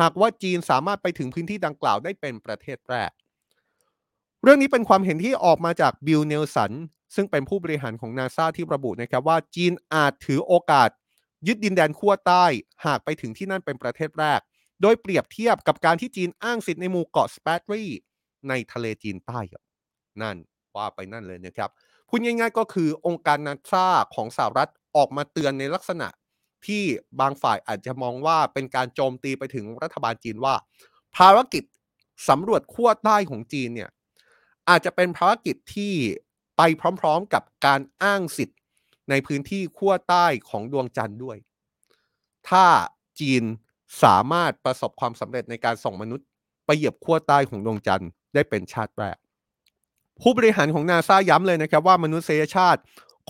[0.01, 3.11] หากว่าจีนสามารถไปถึงพื้นที่ดังกล่าวได้เป็นประเทศแรก
[4.43, 6.71] เรื่องนี้เป็นความเห็นที่ออกมาจากบิลเนลสัน
[7.15, 10.89] ซึ่งเป็นผู้บริหารของนาซาที่ระบุนะครับว่าจีนอาจถือโอกาส
[11.47, 12.45] ยึดดินแดนขั้วใต้
[12.85, 14.39] หากไปถึงที่นั่นเป็นประเทศแรก
[14.81, 17.83] โดยเปรียบเทียบกับการที่จีนอ้างสิทธิ์ในหมู่เกาะสแปรตลี
[18.49, 19.63] ในทะเลจีนใต้ครับ
[20.21, 20.37] นั่น
[20.75, 21.69] ว่าไปนั่นเลยนะครับ
[22.09, 26.07] พูดง่ายๆก็คือองค์การนาซาของสหรัฐออกมาเตือนในลักษณะ
[26.67, 26.83] ที่
[27.19, 30.55] บางฝ่ายอาจจะมองว่าเป็นการโจมตีไปถึงรัฐบาลจีนว่า
[31.17, 31.63] ภารกิจ
[32.29, 33.89] สำรวจขั้วใต้ของจีนเนี่ย
[34.69, 35.93] อาจจะเป็นภารกิจที่
[36.57, 36.61] ไป
[37.01, 38.59] พร้อมๆกับการอ้างสิทธิ์
[39.09, 41.37] ในพื้นที่ขั้วใต้ของดวงจันทร์ด้วย
[42.49, 42.65] ถ้า
[43.19, 43.43] จีน
[44.03, 46.27] สามารถประสบความสำเร็จในการส่งมนุษย์
[46.65, 49.17] ไปเหยียบขั้วใต้ของดวงจันทร์ได้เป็นชาติแรก
[50.21, 52.81] ผู้บริหารของนาซาย้ำเลยนะครับว่ามนุษยชาติ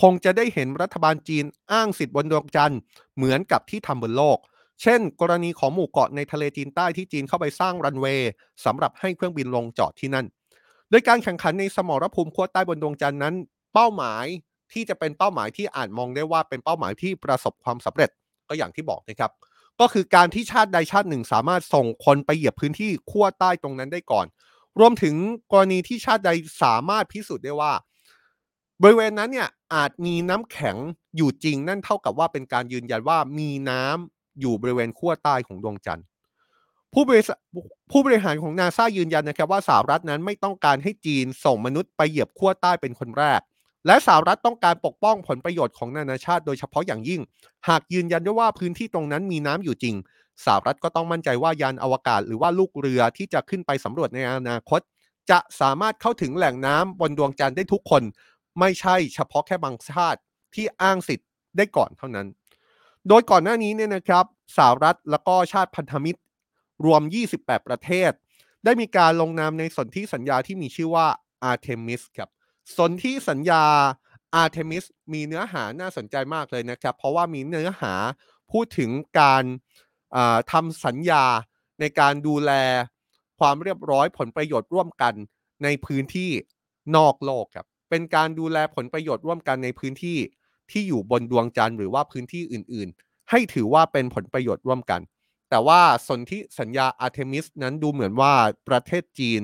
[0.01, 2.79] คงจะได้เห็นรัฐบาลจีนอ้างสิทธิ์บนดวงจันทร์
[3.15, 4.37] เหมือนกับที่ทำบนโลก
[4.81, 8.31] เช่น กรณีของหมู่เกาะในทะเลจีนใต้ที่จีนเข้าไปสร้างรันเวย์
[8.65, 10.25] สำหรับให้เครื่องบินลงจอดที่นั่น
[10.89, 13.35] โดยการแข่งขันในสมรภูมิขั้วใต้บนดวงจันทร์นั้น
[13.73, 14.25] เป้าหมาย
[14.73, 18.09] ที่จะเป็นเป้าหมายที่อาจมองได้ว่าเป็นเป้าหมายที่ประสบความสำเร็จ
[18.49, 19.31] ก็อย่างที่บอกนะครับ
[19.79, 24.25] ก็คือการที่ชาติใดชาติหนึ่งสามารถส่งคนไปเหยียบพื้นที่ขั้วใต้ตรงนั้นได้ก่อน
[24.79, 25.15] รวมถึง
[25.51, 26.31] กรณีที่ชาติใด
[26.63, 27.73] สามารถพิสูจน์ได้ว่า
[28.81, 30.77] บริเวณนั้นเนี่ยอาจมีน้ำแข็ง
[31.15, 36.05] อยู่จริงนั่นเท่ากับว่าเป็นการยืนยันว่ามีน้ำอยู่บริเวณขั้วใต้ของดวงจันทร์
[36.93, 37.21] ผู้บริ
[37.91, 43.41] ผู้บริหารของนาซายืนยันนะครับว่าสหรัฐนั้นไม่ต้องการให้จีนส่งมนุษย์ไปเหยียบขั้วใต้เป็นคนแรก
[43.87, 47.21] และสหรัฐต้องการปกป้องผลประโยชน์ของนานาชาติโดยเฉพาะอย่างยิ่ง
[47.69, 49.95] หากยืนยันด้วยว่าพื้นที่ตรงนั้นมีน้ำอยู่จริง
[50.45, 54.81] สหรัฐก็ต้องมั่นใจว่ายานอวกาศหรือว่าลูกเรือที่จะขึ้นไปสำรวจในอนาคต
[55.29, 58.03] จะสามารถเข้าถึงแหล่งน้ำบนดวงจันทร์ได้ทุกคน
[58.59, 60.19] ไม่ใช่เฉพาะแค่บางชาติ
[60.55, 61.27] ที่อ้างสิทธิ์
[61.57, 62.27] ได้ก่อนเท่านั้น
[63.07, 64.25] โดยก่อนหน้านี้เนี่ยนะครับ
[64.57, 66.19] สหรัฐแล้วก็ชาติพันธมิตร
[66.85, 67.01] รวม
[67.35, 68.11] 28 ประเทศ
[68.63, 71.07] ได้มีการลงนามในสนธิสัญญาที่มีชื่อว่า
[71.51, 72.29] Artemis ครับ
[72.77, 73.63] สนธิสัญญา
[74.35, 74.83] อาร์เทมิส
[75.13, 77.93] มีเนื้อหาน่าสนใจมากเลยนะครับ เพราะว่ามีเนื้อหา
[78.51, 79.43] พูดถึงการ
[80.51, 81.23] ทำสัญญา
[81.79, 82.51] ในการดูแล
[83.39, 85.13] ความเรียบร้อยผลประโยชน์ร่วมกัน
[85.63, 86.31] ในพื้นที่
[86.95, 90.17] นอกโลกครับ เป็นการดูแลผลประโยชน์ร่วมกันในพื้นที่
[90.71, 95.01] ที่อยู่บนดวงจันทร์หรือว่าพื้นที่อื่น ๆ ให้ถือว่าเป็นผลประโยชน์ร่วมกัน
[95.53, 98.33] แต่ว่าสนธิสัญญาอาร์เทมิสนั้นดูเหมือนว่า
[98.69, 99.41] ประเทศจีน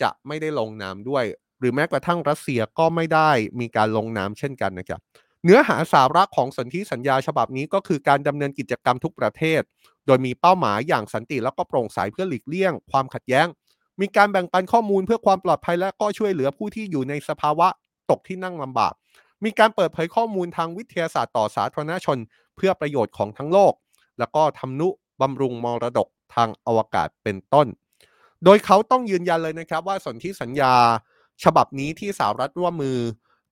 [0.00, 1.24] จะไม่ได้ลงนามด้วย
[1.58, 5.00] หรือแม้กระทั่งรัสเซียก็ไม่ได้มีการลงนามเช่นกันนะครับ
[5.44, 9.60] เนื้อหาสาระของสนธิสัญญาฉบับนี้ก็คือการดำเนินกิจกรรมทุกประเทศ
[10.06, 13.46] โดยมีเป้าหมายอย่างสันติแล้วก็โปร่งใสเพื่อหลีกเลี่ยง ความขัดแย้ง
[14.00, 17.68] มีการแบ่งปันข้อมูลเพื่อความปลอดภัยและก็ช่วยเหลือผู้ที่อยู่ในสภาวะ
[18.10, 18.92] ตกที่นั่งลำบาก
[19.44, 22.18] มีการเปิดเผยข้อมูลทางวิทยาศาสตร์ต่อสาธารณชน
[22.56, 23.74] เพื่อประโยชน์ของทั้งโลก
[24.18, 24.88] แล้วก็ทำนุ
[25.20, 27.66] บำรุงมรดกทางอวกาศเป็นต้น
[28.44, 30.74] โดยเขาต้องยืนยันเลยนะครับ ว่าสนธิสัญญา
[31.44, 32.98] ฉบับนี้ที่สหรัฐร่วมมือ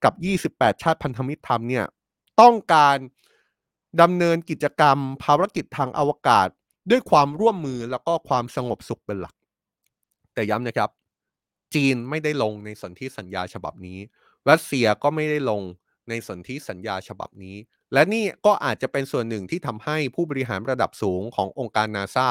[0.05, 0.14] กับ
[0.59, 1.85] 28 ชาติพันธมิตรทำเนี่ย
[2.40, 2.96] ต้องการ
[4.01, 6.48] ดำเนินกิจกรรมภารกิจทางอวกาศ
[6.90, 9.35] ด้วยความร่วมมือแล้วก็ความสงบสุขเป็นหลัก
[10.35, 10.90] แต่ย้ำนะครับ
[11.75, 13.98] จีนไม่ได้ลงในสนธิสัญญาฉบับนี้
[14.51, 15.62] รัสเซียก็ไม่ได้ลง
[16.08, 17.56] ในสนธิสัญญาฉบับนี้
[17.92, 22.28] และนี่ก็อาจจะเป็นส่วนหนึ่งที่ทำให้ผู้บริหารระดับสูงขององค์การนาซา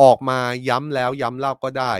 [0.00, 1.94] ออกมาย้ำแล้วย้ำเล่าก็ได้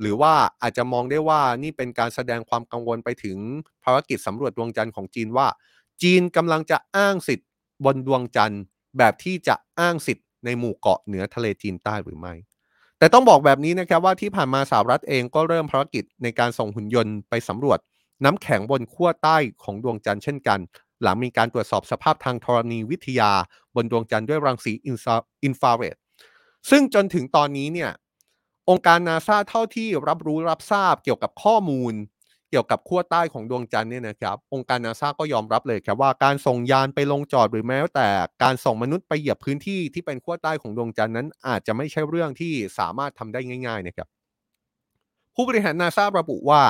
[0.00, 3.38] หรือว่าอาจจะมองได้ว่านี่เป็นการแสดงความกังวลไปถึง
[3.84, 5.48] ภารกิจสำรวจดวงจันทร์ของจีนว่า
[6.02, 7.48] จีนกำลังจะอ้างสิทธิ์
[7.84, 8.62] บนดวงจันทร์
[8.98, 12.34] แบบที่จะอ้างสิทธิ์ในหมู่เกาะเหนือทะเลจีนใต้หรือไม่
[12.98, 17.78] แต่ต้องบอกแบบนี้นะครับว่าที่ผ่านมาสหรัฐเองก็เริ่มภารกิจในการส่งหุ่นยนต์ไปสำรวจ
[18.24, 20.58] น้ำแข็งบนขั้วใต้ของดวงจันทร์เช่นกัน
[21.02, 23.30] หลังมีการตรวจสอบสภาพทางธรณีวิทยา
[23.74, 25.96] บนดวงจันทร์ด้วยรังสีอินฟราเรด
[26.70, 27.90] ซึ่งจนถึงตอนนี้เนี่ย
[28.70, 31.94] องค์การนาซาเท่าที่รับรู้รับทราบเกี่ยวกับข้อมูล
[32.50, 38.08] เกี่ยวกับขั้วใต้ของดวงจันทร์เนี่ยนะครับองค์การนาซาก็ยอมรับเลยครับว่าการส่งยานไปลงจอดหรือแม้แต่
[38.42, 44.08] การส่งมนุษย์ไปเหยียบพื้นที่ที่เป็นขั้วใต้ของดวงจันทร์นั้น อาจจะไม่ใช่เรื่องที่สามารถทำได้ง่าย ๆ นะครับ
[45.34, 46.62] ผู้บริหารนาซาระบุว่า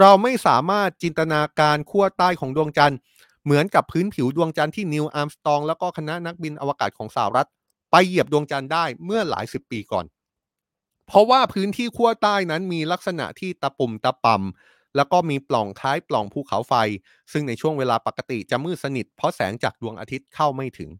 [0.00, 2.98] เราไม่สามารถจินตนาการขั้วใต้ของดวงจันทร์
[3.44, 7.48] เหมือนกับพื้นผิวดวงจันทร์ที่นิวอาร์มสตอง แล้วก็คณะนักบินอวกาศของสหรัฐ
[7.90, 10.06] ไปเหยียบดวงจันทร์ได้เมื่อหลายสิบปีก่อน
[11.06, 16.74] เพราะว่าพื้นที่ขั้วใต้นั้นมีลักษณะที่ตะปุ่มตะป่ำแล้วก็มีปล่องคล้ายปล่องภูเขาไฟ
[17.32, 20.90] ซึ่งในช่วงเวลาปกติจะมืดสนิท เพราะแสงจากดวงอาทิตย์เข้าไม่ถึง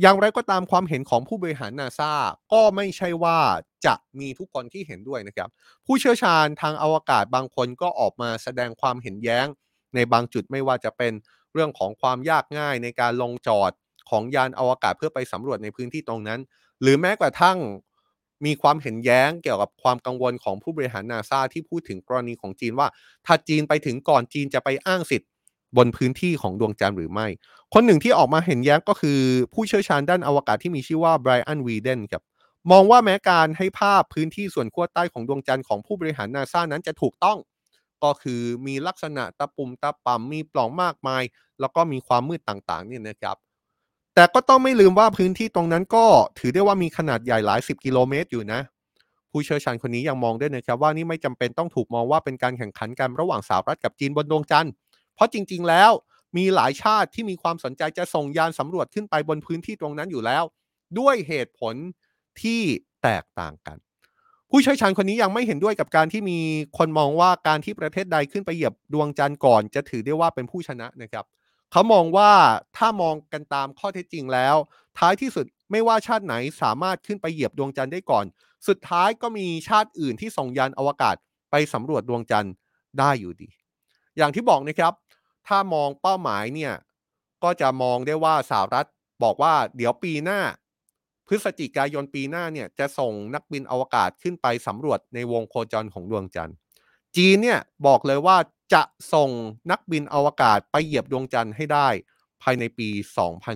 [0.00, 2.12] อย่างไรก็ตามความเห็นของผู้บริหารนาซา
[2.52, 3.38] ก็ไม่ใช่ว่า
[3.86, 5.48] จะมีทุกคนที่เห็นด้วยนะครับ
[5.86, 9.46] ผู้เชี่ยวชาญทางอวกาศบางคนก็ออกมาแสดงความเห็นแย้ง
[9.94, 11.12] ในบางจุดไม่ว่าจะเป็น
[11.52, 13.72] เรื่องของความยากง่ายในการลงจอด
[14.10, 16.40] ของยานอวกาศเพื่อไปสำรวจในพื้นที่ตรงนั้น
[16.82, 17.58] หรือแม้กระทั่ง
[18.46, 22.88] มีความเห็นแย้งเกี่ยวกับความกังวลของผู้บริหารนาซาที่พูดถึงกรณีของจีนว่า
[23.26, 25.30] ถ้าจีนไปถึงก่อนจีนจะไปอ้างสิทธิ์
[25.76, 27.26] บนพื้นที่ของดวงจันทร์หรือไม่
[27.74, 29.20] คนหนึ่งที่ออกมาเห็นแย้งก็คือ
[29.54, 32.22] ผู้เชี่ยวชาญด้านอวกาศที่มีชื่อว่าไบรอันวีเดนครับ
[32.70, 37.38] มองว่าแม้การให้ภาพพื้นที่ส่วนขั้วใต้ของดวงจันทร์ของผู้บริหารนาซานั้นจะถูกต้อง
[38.04, 41.22] ก็คือมีลักษณะตะปุ่มตะป่ำมีปล่องมากมาย
[41.60, 43.36] แล้วก็มีความมืดต่างๆเนี่ยนะครับ
[44.14, 46.04] แต่ก็ต้องไม่ลืมว่าพื้นที่ตรงนั้นก็
[46.38, 48.60] ถือได้ว่ามีขนาดใหญ่หลายสิบกิโลเมตรอยู่นะ
[49.30, 54.72] ผู้เชี่ยวชาญคนนี้ยังมองด้วยนะครับว่านี่ไม่จำเป็นต้องถูกมองว่าเป็นการแข่งขันกันระหว่างสหรัฐกับจีนบนดวงจันทร์
[55.14, 55.90] เพราะจริง ๆ แล้ว
[56.36, 60.44] มีหลายชาติที่มีความสนใจจะส่งยานสำรวจขึ้นไปบนพื้นที่ตรงนั้นอยู่แล้ว
[60.98, 61.74] ด้วยเหตุผล
[62.42, 62.60] ที่
[63.02, 63.76] แตกต่างกัน
[64.50, 66.38] ผู้เชี่ยวชาญคนนี้ยังไม่เห็นด้วยกับการที่มี
[66.78, 71.24] คนมองว่าการที่ประเทศใดขึ้นไปเหยียบดวงจันทร์ก่อน จะถือได้ว่าเป็นผู้ชนะนะครับ
[71.72, 72.30] เขามองว่า
[72.76, 74.56] ถ้ามองกันตามข้อเท็จจริงแล้ว
[74.98, 78.24] ท้ายที่สุดไม่ว่าชาติไหนสามารถขึ้นไปเหยียบดวงจันทร์ได้ก่อน
[78.68, 81.16] สุดท้ายก็มีชาติอื่นที่ส่งยานอวกาศ
[81.50, 82.52] ไปสำรวจดวงจันทร์
[82.98, 83.48] ได้อยู่ดี
[84.16, 84.92] อย่างที่บอกนะครับ
[85.46, 86.74] ถ้ามองเป้าหมายเนี่ย
[87.44, 88.88] ก็จะมองได้ว่าสหรัฐ
[89.22, 90.40] บอกว่าเดี๋ยวปีหน้า
[91.28, 96.56] พฤศจิกายนปีหน้าเนี่ยจะส่งนักบินอวกาศขึ้นไปสำรวจในวงโคจรของดวงจันทร์
[97.16, 98.36] จีนเนี่ยบอกเลยว่า
[98.74, 98.82] จะ
[99.14, 99.30] ส่ง
[99.70, 101.88] นักบินอวกาศไปเหยียบดวงจันทร์ให้ได้
[102.42, 102.88] ภายในปี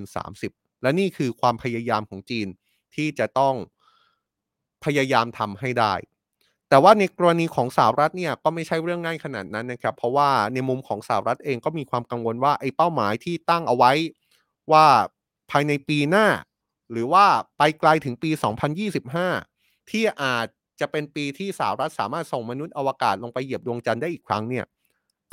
[0.08, 2.48] 2030 และนี่คือความพยายามของจีน
[2.94, 3.54] ที่จะต้อง
[4.84, 5.94] พยายามทำให้ได้
[6.68, 13.92] แต่ว่าในกรณีของสหรัฐเนี่ยก็ไม่ใช่เรื่องง่ายขนาดนั้นนะครับ เพราะว่าในมุมของสหรัฐเองก็มีความกังวลว่าไอ้เป้าหมายที่ตั้งเอาไว้
[14.72, 14.86] ว่า
[15.50, 16.26] ภายในปีหน้า
[16.92, 17.24] หรือว่า
[17.58, 18.30] ไปไกลถึงปี
[19.10, 20.46] 2025 ที่อาจ
[20.80, 24.64] จะเป็นปีที่สหรัฐสามารถส่งมนุษย์อวกาศลงไปเหยียบดวงจันทร์ได้อีกครั้งเนี่ย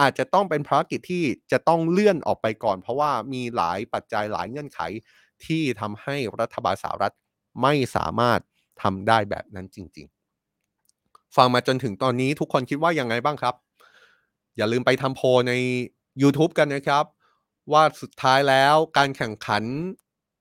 [0.01, 4.79] อาจจะต้องเป็นภารกิจที่จะต้องเลื่อนออกไปก่อน เพราะว่ามีหลายปัจจัยหลายเงื่อนไข
[5.45, 7.13] ที่ทำให้รัฐบาลสหรัฐ
[7.61, 8.39] ไม่สามารถ
[8.81, 10.07] ทำได้แบบนั้นจริง
[10.71, 13.55] ๆ ฟังมาจนถึงตอนนี้ทุกคนคิดว่ายังไงบ้างครับ
[14.57, 15.53] อย่าลืมไปทำโพใน
[16.21, 17.05] YouTube กันนะครับ
[17.71, 19.63] ว่าสุดท้ายแล้วการแข่งขัน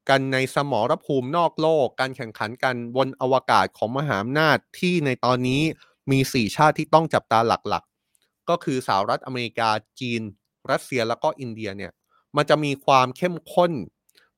[0.09, 5.63] กันในสมรภูมินอกโลก การแข่งขันกันบนอวกาศของมหาอำนาจที่ในตอนนี้
[6.11, 10.23] มี 4 ชาติที่ต้องจับตาหลักๆ ก็คือสหรัฐอเมริกาจีน
[10.71, 11.93] รัสเซียแล้วก็อินเดียเนี่ย
[12.37, 13.73] มันจะมีความเข้มข้น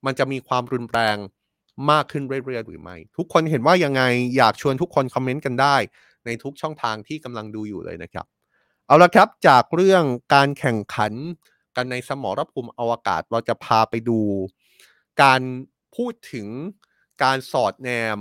[0.04, 1.16] มันจะมีความรุนแรง
[1.90, 4.02] มากขึ้นเรื่อยๆหรือไม่ ทุกคนเห็นว่ายังไง
[4.36, 5.76] อยากชวนทุกคนคอมเมนต์กันได้
[6.26, 8.26] ในทุกช่องทางที่กำลังดูอยู่เลยนะครับ
[8.86, 10.04] เอาละครับจากเรื่อง
[10.34, 11.12] การแข่งขัน
[11.76, 14.20] กันในสมรภูมิอวกาศเราจะพาไปดู
[15.22, 15.40] การ
[15.96, 16.48] พูดถึง
[17.22, 18.18] การสอดแนม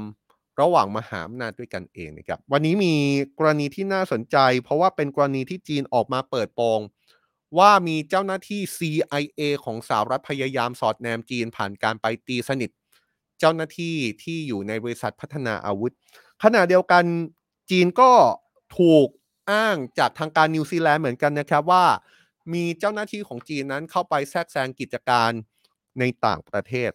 [0.61, 2.93] ระหว่างมหาอำนาจด้วยกันเองนะครับ วันนี้มี
[3.39, 6.79] กรณีที่น่าสนใจ เพราะว่าเป็นกรณีที่จีนออกมาเปิดโปง
[7.57, 12.69] ว่ามีเจ้าหน้าที่ CIA ของสหรัฐพยายามสอดแนมจีนผ่านการไปตีสนิท
[13.39, 15.93] เจ้าหน้าที่ที่อยู่ในบริษัทพัฒนาอาวุธ
[16.43, 17.03] ขณะเดียวกัน
[17.71, 18.11] จีนก็
[18.77, 19.07] ถูก
[19.51, 21.85] อ้างจากทางการนิวซีแลนด์เหมือนกันนะครับว่า
[22.53, 25.31] มีเจ้าหน้าที่ของจีนนั้นเข้าไปแทรกแซงกิจการ
[25.99, 26.91] ในต่างประเทศ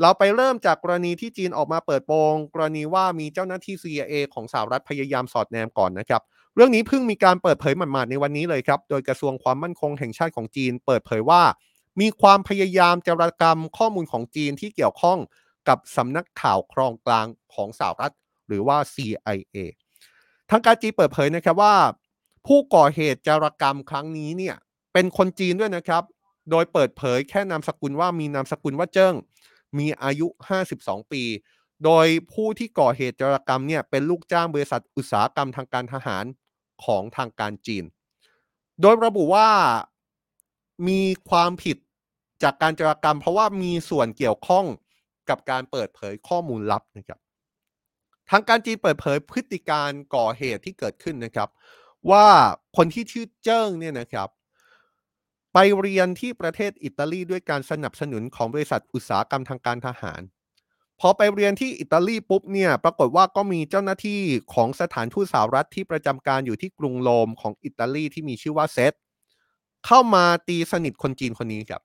[0.00, 6.22] เราไปเริ่มจากกรณีที่จีนออกมาเปิดโปงกรณีว่ามีเจ้าหน้าที่ CIA ของสหรัฐพยายามสอดแนมก่อนนะครับ
[6.54, 11.42] เรื่องนี้เพิ่งมีการเปิดเผยหมาดๆในวันนี้เลยครับ โดยกระทรวงความมั่นคงแห่งชาติของจีน เปิดเผยว่า
[12.00, 15.18] มีความพยายามจารกรรมข้อมูลของจีนที่เกี่ยวข้อง
[15.68, 18.14] กับสำนักข่าวครองกลางของสหรัฐ
[18.46, 19.56] หรือว่า CIA
[20.50, 21.74] ทางการจีนเปิดเผยนะครับว่า
[22.46, 24.56] ผู้ก่อเหตุจารกรรมครั้งนี้เนี่ย
[24.92, 26.02] เป็นคนจีนด้วยนะครับ
[26.50, 29.14] โดยเปิดเผยแค่นามสกุลว่ามีนามสกุลว่าเจิ้ง
[29.78, 30.26] มีอายุ
[30.68, 31.22] 52 ปี
[31.84, 36.24] โดยผู้ที่ก่อเหตุจารกรรมเนี่ยเป็นลูกจ้างบริษัทอุตสาหกรรมทางการทหาร
[36.84, 37.84] ของทางการจีน
[38.80, 39.48] โดยระบุว่า
[40.88, 41.00] มี
[41.30, 41.76] ความผิด
[42.42, 44.66] จากการจารกรรม เพราะว่ามีส่วนเกี่ยวข้อง
[45.28, 47.18] กับการเปิดเผยข้อมูลลับนะครับ
[48.30, 51.48] ทางการจีนเปิดเผยพฤติการก่อเหตุที่เกิดขึ้นนะครับ
[52.10, 52.26] ว่า
[52.76, 54.28] คนที่ชื่อเจิ้งเนี่ยนะครับ
[55.52, 60.22] ไปเรียนที่ประเทศอิตาลีด้วยการสนับสนุนของบริษัทอุตสาหกรรมทางการทหาร
[61.00, 64.20] พอไปเรียนที่อิตาลีปุ๊บเนี่ยปรากฏว่าก็มีเจ้าหน้าที่
[64.54, 68.92] ของสถานทูตสหรัฐที่ประจำการอยู่ที่กรุงโรมของอิตาลีที่มีชื่อว่าเซต
[69.86, 71.82] เข้ามาตีสนิทคนจีนคนนี้ครับ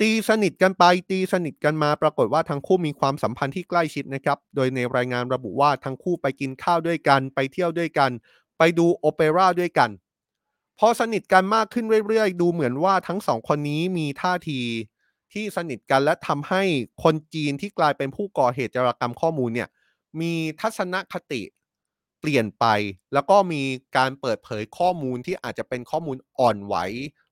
[0.00, 8.10] ตีสนิทกันไปตีสนิทกันมา ปรากฏว่าทั้งคู่มีความสัมพันธ์ที่ใกล้ชิดนะครับ โดยในรายงานระบุว่าทั้งคู่ไปกินข้าวด้วยกัน ไปเที่ยวด้วยกัน
[8.58, 9.90] ไปดูโอเปร่าด้วยกัน
[10.78, 14.60] พอสนิทกันมากขึ้นเรื่อยๆ ดูเหมือนว่าทั้งสองคนนี้มีท่าที
[15.32, 16.62] ที่สนิทกันและทำให้
[17.02, 19.68] คนจีนที่กลายเป็นผู้ก่อเหตุจารกรรมข้อมูลเนี่ย
[20.20, 21.42] มีทัศนคติ
[22.20, 22.64] เปลี่ยนไป
[23.12, 23.62] แล้วก็มี
[23.96, 26.76] การเปิดเผยข้อมูลที่อาจจะเป็นข้อมูลอ่อนไหว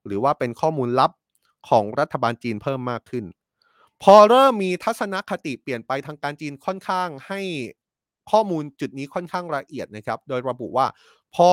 [0.07, 1.11] หรือว่าเป็นข้อมูลลับ
[1.69, 3.25] ของรัฐบาลจีนเพิ่มมากขึ้น
[4.03, 7.41] พอเริ่มมีทัศนคติเปลี่ยนไปทางการจีนค่อนข้างให้
[8.31, 10.87] ข้อมูลจุดนี้ค่อนข้างละเอียดนะครับ โดยระบุว่า
[11.35, 11.51] พอ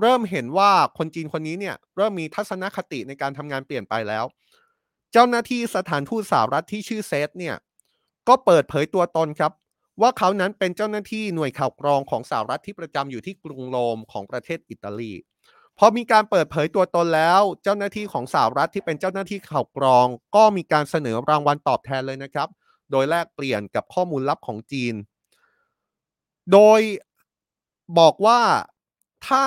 [0.00, 4.24] เริ่มเห็นว่าคนจีนคนนี้เนี่ยเริ่มมีทัศนคติในการทำงานเปลี่ยนไปแล้ว
[5.12, 7.56] เจ้าหน้าที่สถานทูตสหรัฐที่ชื่อเซตเนี่ย
[8.28, 9.52] ก็เปิดเผยตัวตนครับ
[10.00, 15.12] ว่าเขานั้นเป็นเจ้าหน้าที่หน่วยข่าวกรองของสหรัฐที่ประจำอยู่ที่กรุงโรมของประเทศอิตาลี
[15.78, 22.48] พอมีการเปิดเผยตัวตนแล้ว เจ้าหน้าที่ของสหรัฐที่เป็นเจ้าหน้าที่ข่าวกรอง ก็มีการเสนอรางวัลตอบแทนเลยนะครับ
[22.90, 24.94] โดยแลกเปลี่ยนกับข้อมูลลับของจีน
[26.52, 26.80] โดย
[27.98, 28.40] บอกว่า
[29.28, 29.44] ถ้า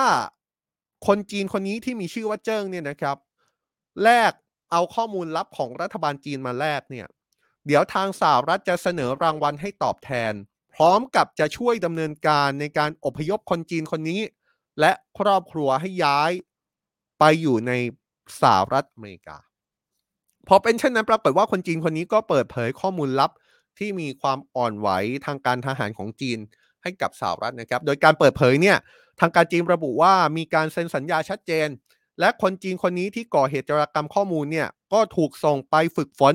[1.06, 3.16] คนจีนคนนี้ที่มีชื่อว่าเจิ้งเนี่ยนะครับ
[4.02, 4.32] แลก
[4.72, 7.06] เอาข้อมูลลับของรัฐบาลจีนมาแลกเนี่ย
[7.66, 10.32] เดี๋ยวทางสหรัฐจะเสนอรางวัลให้ตอบแทน
[10.74, 14.20] พร้อมกับจะช่วยดำเนินการในการอพยพคนจีนคนนี้
[14.80, 16.30] และครอบครัวให้ย้าย
[17.18, 17.72] ไปอยู่ใน
[18.40, 19.38] สหรัฐอเมริกา
[20.48, 23.30] พอเป็นเช่นนั้นปรากฏว่าคนจีนคนนี้ก็เปิดเผยข้อมูลลับ
[23.78, 24.88] ที่มีความอ่อนไหว
[25.26, 26.38] ทางการทหารของจีน
[26.82, 28.76] ให้กับสหรัฐนะครับ โดยการเปิดเผยเนี่ย
[29.20, 31.68] ทางการจีนระบุว่ามีการเซ็นสัญญาชัดเจน
[32.20, 36.34] และคนจีนคนนี้ที่ก่อเหตุจารกรรมข้อมูลเนี่ยก็ถูกส่งไปฝึกฝน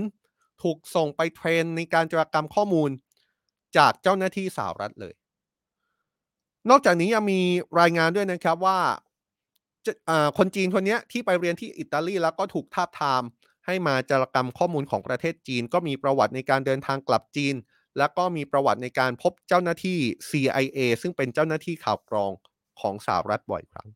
[0.63, 2.89] ถูกส่งไปเทรนในการจารกรรมข้อมูล
[3.77, 5.13] จากเจ้าหน้าที่สหรัฐเลย
[6.69, 7.41] นอกจากนี้ยังมี
[7.79, 8.79] รายงานด้วยนะครับว่า
[10.37, 13.23] คนจีนคนนี้ที่ไปเรียนที่อิตาลีแล้วก็ถูกทาบทาม
[13.65, 17.55] ให้มาจารกรรมข้อมูลของประเทศจีน ก็มีประวัติในการเดินทางกลับจีน
[17.97, 22.31] และก็มีประวัติในการพบเจ้าหน้าที่ CIA ซึ่งเป็นเจ้าหน้าที่ข่าวกรอง
[22.81, 23.89] ของสหรัฐบ่อยครั้ง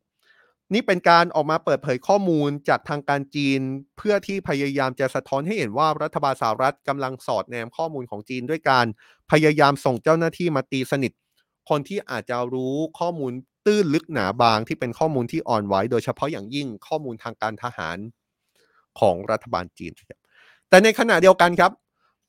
[0.72, 3.60] นี่เป็นการออกมาเปิดเผยข้อมูลจากทางการจีน
[3.96, 8.86] เพื่อที่พยายามจะสะท้อนให้เห็นว่ารัฐบาลสหรัฐกำลังสอดแนมข้อมูลของจีน ด้วยการ
[9.32, 11.12] พยายามส่งเจ้าหน้าที่มาตีสนิท
[11.68, 13.32] คนที่อาจจะรู้ข้อมูล
[13.66, 17.98] ตื้นลึกหนาบางที่เป็นข้อมูลที่อ่อนไหวโดยเฉพาะอย่างยิ่งข้อมูลทางการทหาร
[19.00, 19.92] ของรัฐบาลจีน
[20.68, 21.72] แต่ในขณะเดียวกันครับ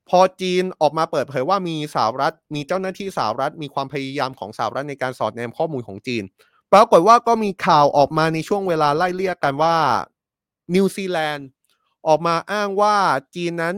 [0.09, 6.23] พอจีนออกมาเปิดเผยว่ามีสหรัฐ มีเจ้าหน้าที่สหรัฐ มีความพยายามของสหรัฐในการสอดแนมข้อมูลของจีน
[6.73, 9.75] ปรากฏว่าก็มีข่าวออกมาในช่วงเวลาไล่เลี่ยกันว่า
[10.75, 11.47] นิวซีแลนด์
[12.07, 12.95] ออกมาอ้างว่า
[13.35, 13.75] จีนนั้น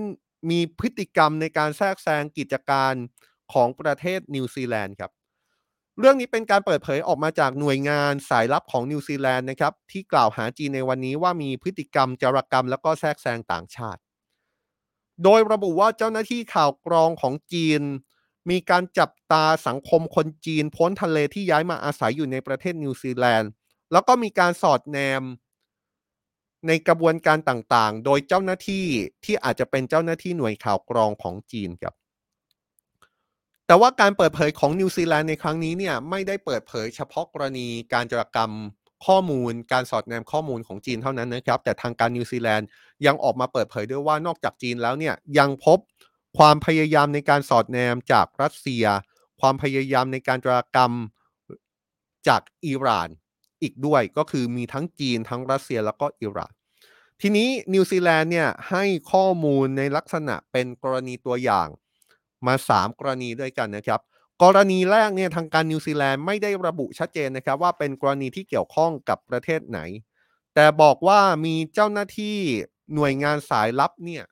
[0.49, 2.93] มีพฤติกรรมในการแทรกแซงกิจการ
[3.53, 5.11] ของประเทศนิวซีแลนด์ครับ
[5.99, 14.01] เรื่องนี้เป็นการเปิดเผยออกมาจากหน่วยงานสายลับของนิวซีแลนด์นะครับที่กล่าวหาจีนในวันนี้ว่ามีพฤติกรรมจารกรรม แล้วก็แทรกแซงต่างชาติ
[15.23, 17.81] โดยระบุว่าเจ้าหน้าที่ข่าวกรองของจีน
[18.49, 23.51] มีการจับตาสังคมคนจีนโพ้นทะเลที่ย้ายมาอาศัยอยู่ในประเทศนิวซีแลนด์
[23.91, 25.23] แล้วก็มีการสอดแนม
[26.67, 28.85] ในกระบวนการต่างๆ โดยเจ้าหน้าที่
[29.25, 31.93] ที่อาจจะเป็นเจ้าหน้าที่หน่วยข่าวกรองของจีนครับ
[33.67, 38.51] แต่ว่าการเปิดเผยของนิวซีแลนด์ในครั้งนี้เนี่ยไม่ได้เปิดเผยเฉพาะกรณีการจารกรรม
[39.05, 42.67] ข้อมูลการสอดแนมข้อมูลของจีนเท่านั้นนะครับ แต่ทางการนิวซีแลนด์
[43.05, 45.79] ยังออกมาเปิดเผยด้วยว่านอกจากจีนแล้วเนี่ยยังพบ
[46.37, 48.85] ความพยายามในการสอดแนมจากรัสเซีย
[49.41, 50.91] ความพยายามในการจารกรรม
[52.27, 53.09] จากอิหร่าน
[53.61, 56.51] อีกด้วยก็คือมีทั้งจีนทั้งรัสเซียแล้วก็อิหร่าน
[57.21, 61.67] ทีนี้นิวซีแลนด์เนี่ยให้ข้อมูลในลักษณะเป็นกรณีตัวอย่าง
[62.47, 64.01] มา 3 กรณีด้วยกันนะครับ
[64.43, 69.79] กรณีแรกเนี่ยทางการนิวซีแลนด์ไม่ได้ระบุชัดเจนนะครับว่าเป็นกรณีที่เกี่ยวข้องกับประเทศไหน
[70.55, 72.37] แต่บอกว่ามีเจ้าหน้าที่
[72.95, 74.23] หน่วยงานสายลับเนี่ย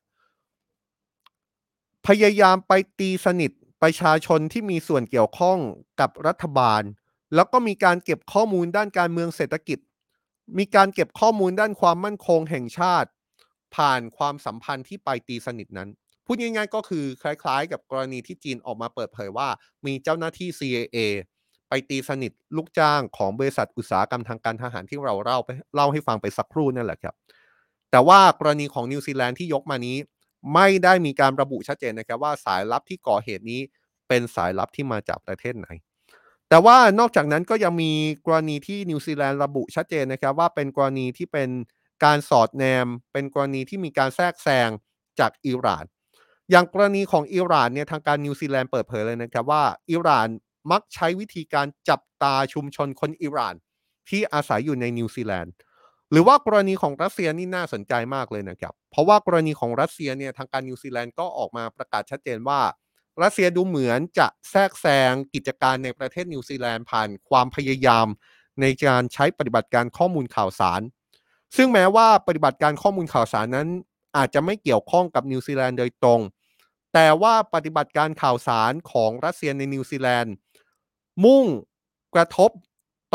[2.08, 5.58] พยายามไปตีสนิทประชาชนที่มีส่วนเกี่ยวข้อง
[6.00, 6.82] กับรัฐบาล
[7.36, 9.80] แล้วก็มีการเก็บข้อมูลด้านการเมืองเศรษฐกิจ
[10.58, 13.10] มีการเก็บข้อมูลด้านความมั่นคงแห่งชาติ
[13.76, 15.90] ผ่านความสัมพันธ์ที่ไปตีสนิทนั้น
[16.26, 19.48] พูดง่ายๆก็คือคล้ายๆ กับกรณีที่จีนออกมาเปิดเผยว่า
[19.86, 20.98] มีเจ้าหน้าที่ CIA
[21.70, 27.16] ไปตีสนิทลูกจ้างของบริษัทอุตสาหกรรมทางการทหารที่เราเล่าไปเล่าให้ฟังไปสักครู่นั่นแหละครับ
[27.92, 29.98] แต่ว่ากรณีของนิวซีแลนด์ที่ยกมานี้
[30.54, 33.62] ไม่ได้มีการระบุชัดเจนนะครับว่าสายลับที่ก่อเหตุนี้
[34.08, 35.68] เป็นสายลับที่มาจากประเทศไหน
[36.50, 37.92] แต่ว่านอกจากนั้นก็ยังมี
[38.26, 41.50] กรณีที่นิวซีแลนด์ระบุชัดเจนนะครับว่าเป็นกรณีที่เป็น
[42.06, 44.70] การสอดแนม เป็นกรณีที่มีการแทรกแซง
[45.20, 45.86] จากอิหร่าน
[46.52, 50.28] อย่างกรณีของอิหร่านเนี่ยทางการนิวซีแลนด์เปิดเผยเลยนะครับว่าอิหร่าน
[50.72, 53.56] มักใช้วิธีการจับตาชุมชนคนอิหร่าน
[54.10, 55.54] ที่อาศัยอยู่ในนิวซีแลนด์
[56.12, 62.62] หรือว่ากรณีของรัสเซียนี่น่าสนใจมากเลยนะครับ เพราะว่ากรณีของรัสเซียเนี่ยทางการนิวซีแลนด์ก็ออกมาประกาศชัดเจนว่า
[63.24, 68.08] รัสเซียดูเหมือนจะแทรกแซงกิจการในประเทศนิวซีแลนด์ผ่านความพยายาม
[68.62, 70.82] ในการใช้ปฏิบัติการข้อมูลข่าวสาร
[71.58, 73.68] ซึ่งแม้ว่าปฏิบัติการข้อมูลข่าวสารนั้น
[74.18, 76.20] อาจจะไม่เกี่ยวข้องกับนิวซีแลนด์โดยตรง
[76.98, 80.34] แต่ว่าปฏิบัติการข่าวสารของรัสเซียในนิวซีแลนด์
[81.24, 81.46] มุ่ง
[82.16, 82.52] กระทบ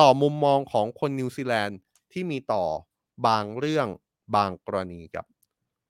[0.01, 1.79] ต่อมุมมองของคนนิวซีแลนด์
[2.13, 2.65] ที่มีต่อ
[3.27, 3.89] บางเรื่อง
[4.37, 5.27] บางกรณีครับ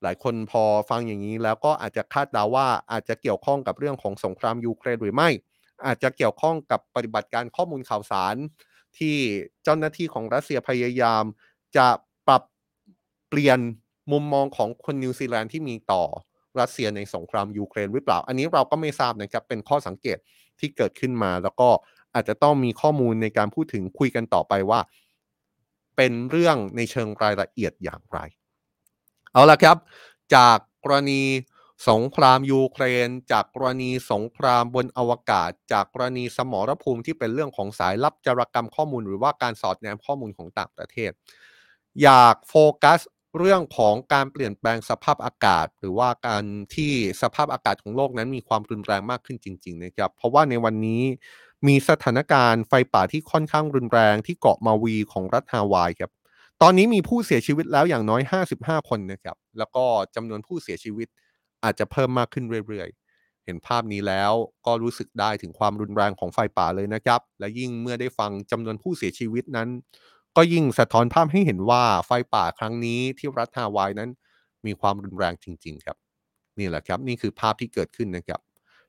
[0.02, 5.28] หลายคนพอฟังอย่างนี้แล้วก็อาจจะคาดเดาว่าอาจจะเกี่ยวข้องกับเรื่องของสงครามยูเครนหรือไม่
[5.86, 8.34] อาจจะเกี่ยวข้องกับปฏิบัติการข้อมูลข่าวสาร
[8.98, 9.16] ที่
[9.64, 11.24] เจ้าหน้าที่ของรัสเซียพยายาม
[11.76, 11.88] จะ
[12.28, 12.42] ปรับ
[13.28, 13.58] เปลี่ยน
[14.12, 16.04] มุมมองของคนนิวซีแลนด์ที่มีต่อ
[16.58, 20.18] รัสเซียในสงครามยูเครนหรือเปล่า อันนี้เราก็ไม่ทราบนะครับเป็นข้อสังเกต
[20.58, 21.68] ที่เกิดขึ้นมา แล้วก็
[22.14, 24.80] อาจจะต้องมีข้อมูลในการพูดถึงคุยกันต่อไปว่า
[25.96, 28.18] เป็นเรื่องในเชิงรายละเอียดอย่างไร
[29.32, 29.76] เอาละครับ
[30.34, 31.22] จากกรณี
[31.90, 41.10] สงครามยูเครน จากกรณีสงครามบนอวกาศ จากกรณีสมรภูมิที่เป็นเรื่องของสายลับจารกรรมข้อมูล หรือว่าการสอดแนมข้อมูลของต่างประเทศ
[42.02, 43.00] อยากโฟกัส
[43.38, 51.02] เรื่องของการเปลี่ยนแปลงสภาพอากาศ หรือว่าการที่สภาพอากาศของโลกนั้นมีความรุนแรงมากขึ้นจริง ๆ นะครับ เพราะว่าในวันนี้
[51.66, 56.10] มีสถานการณ์ไฟป่าที่ค่อนข้างรุนแรงที่เกาะมาวีของรัฐฮาวายครับ
[56.62, 58.22] ตอนนี้มีผู้เสียชีวิตแล้วอย่างน้อย
[58.56, 61.08] 55 คนนะครับ แล้วก็จำนวนผู้เสียชีวิต
[61.64, 64.32] อาจจะเพิ่มมากขึ้นเรื่อยๆ เห็นภาพนี้แล้ว
[64.66, 69.68] ก็รู้สึกได้ถึงความรุนแรงของไฟป่าเลยนะครับ และยิ่งเมื่อได้ฟังจำนวนผู้เสียชีวิตนั้น
[70.36, 74.10] ก็ยิ่งสะท้อนภาพให้เห็นว่าไฟป่าครั้งนี้ที่รัฐฮาวายนั้น
[74.66, 75.96] มีความรุนแรงจริง ๆ ครับ
[76.58, 78.40] นี่แหละครับ นี่คือภาพที่เกิดขึ้นนะครับ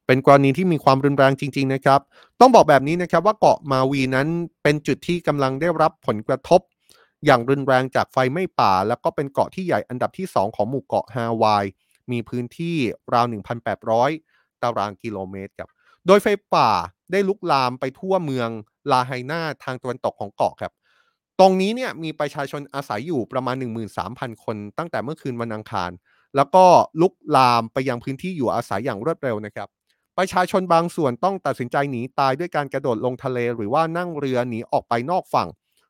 [0.08, 2.00] เป็นกรณีที่มีความรุนแรงจริง ๆ นะครับ
[2.40, 4.28] ต้องบอกแบบนี้นะครับว่าเกาะมาวีนั้น
[4.64, 6.62] เป็นจุดที่กำลังได้รับผลกระทบ
[7.26, 11.66] อย่างรุนแรงจากไฟไหม้ป่า แล้วก็เป็นเกาะที่ใหญ่อันดับที่ 2 ของหมู่เกาะฮาวาย
[12.12, 12.78] มีพื้นที่
[13.14, 13.26] ราว
[13.94, 15.70] 1,800 ตารางกิโลเมตรครับ
[16.08, 16.70] โดยไฟป่า
[17.12, 18.50] ได้ลุกลามไปทั่วเมือง
[18.92, 20.72] ลาไฮนาทางตะวันตกของเกาะครับ
[21.44, 23.56] ตรงนี้เนี่ยมีประชาชนอาศัยอยู่ประมาณ
[24.00, 25.92] 13,000 คนตั้งแต่เมื่อคืนวันอังคาร
[26.36, 26.66] แล้วก็
[27.02, 29.68] ลุกลามไปยังพื้นที่อยู่อาศัยอย่างรวดเร็วนะครับ
[30.18, 35.48] ประชาชนบางส่วนต้องตัดสินใจหนีตายด้วยการกระโดดลงทะเล หรือว่านั่งเรือหนีออกไปนอกฝั่ง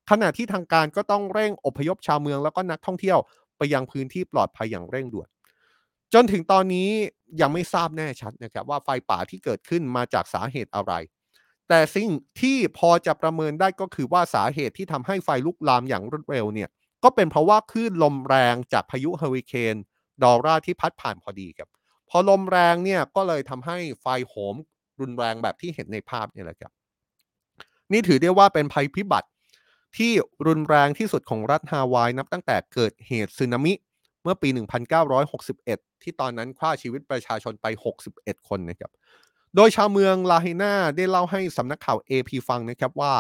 [0.10, 3.20] ขณะที่ทางการก็ต้องเร่งอพยพชาวเมืองแล้วก็นักท่องเที่ยว
[3.58, 5.28] ไปยังพื้นที่ปลอดภัยอย่างเร่งด่วน
[6.14, 6.90] จนถึงตอนนี้
[7.42, 10.94] ยังไม่ทราบแน่ชัดนะครับว่าไฟป่าที่เกิดขึ้นมาจากสาเหตุอะไร
[11.74, 12.10] แต่สิ่ง
[12.42, 16.70] ที่พอจะประเมินได้ก็คือว่าสาเหตุที่ทำให้ไฟลุกลามอย่างรวดเร็วเนี่ย
[17.04, 19.76] ก็เป็นเพราะว่าคลื่นลมแรงจากพายุเฮอริเคน
[20.24, 21.70] ดอร่าที่พัดผ่านพอดีครับ
[22.10, 24.56] พอลมแรงเนี่ยก็เลยทำให้ไฟโหม
[25.00, 26.72] รุนแรงแบบที่เห็นในภาพนี่แหละครับ
[27.92, 29.30] นี่ถือได้ว่าเป็นภัยพิบัติ
[29.98, 30.12] ที่
[30.48, 33.74] รุนแรงที่สุดของรัฐฮาวายนับตั้งแต่เกิดเหตุสึนามิ
[34.24, 34.50] เมื่อปี
[35.26, 37.66] 1961 ที่ตอนนั้นฆ่าชีวิตประชาชนไป
[38.08, 38.92] 61 คนนะครับ
[39.56, 43.16] โดยชาวเมืองลาเฮนาได้เล่าให้สำนักข่าว AP ฟังนะครับว่า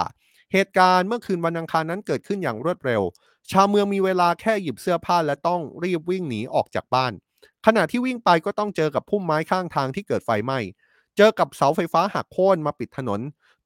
[0.54, 3.02] เหตุการณ์เมื่อคืนวันอังคารนั้นเกิดขึ้นอย่างรวดเร็ว
[3.52, 7.14] ชาวเมืองมีเวลาแค่หยิบเสื้อผ้าและต้องรีบวิ่งหนีออกจากบ้าน
[7.66, 10.60] ขณะที่วิ่งไปก็ต้องเจอกับพุ่มไม้ข้างทางที่เกิดไฟไหม้
[11.18, 13.20] เจอกับเสาไฟฟ้าหักโค่นมาปิดถนน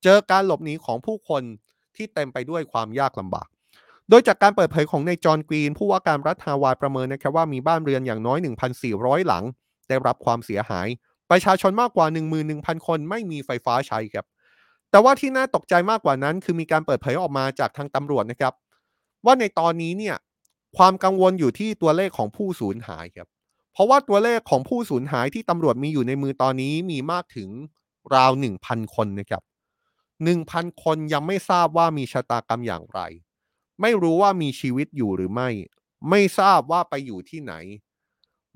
[0.03, 1.43] เจอการหลบหนีของผู้คน
[1.95, 3.47] ที่เต็มไปด้วยความยากลำบาก
[4.09, 8.39] โดยจากการเปิดเผยของนายจอห์นกรีน ผู้ว่าการรัฐฮาวายประเมินนะครับว่ามีบ้านเรือนอย่างน้อย
[8.83, 9.43] 1,400 หลัง
[9.87, 10.87] ได้รับความเสียหาย
[11.31, 12.05] ประชาชนมากกว่า
[12.47, 14.25] 11,000 คนไม่มีไฟฟ้าใช้ครับ
[14.91, 18.53] แต่ว่าที่น่าตกใจมากกว่านั้น คือมีการเปิดเผยออกมาจากทางตำรวจนะครับ
[19.25, 20.15] ว่าในตอนนี้เนี่ย
[20.77, 23.27] ความกังวลอยู่ที่ตัวเลขของผู้สูญหายครับ
[23.73, 27.49] เพราะว่าตัวเลขของผู้สูญหายที่ตำรวจมีอยู่ในมือตอนนี้มีมากถึง
[28.15, 28.31] ราว
[28.63, 29.43] 1,000 คนนะครับ
[30.13, 32.99] 1,000 คนยังไม่ทราบว่ามีชะตากรรมอย่างไร
[33.81, 35.49] ไม่รู้ว่ามีชีวิตอยู่หรือไม่
[36.09, 37.53] ไม่ทราบว่าไปอยู่ที่ไหน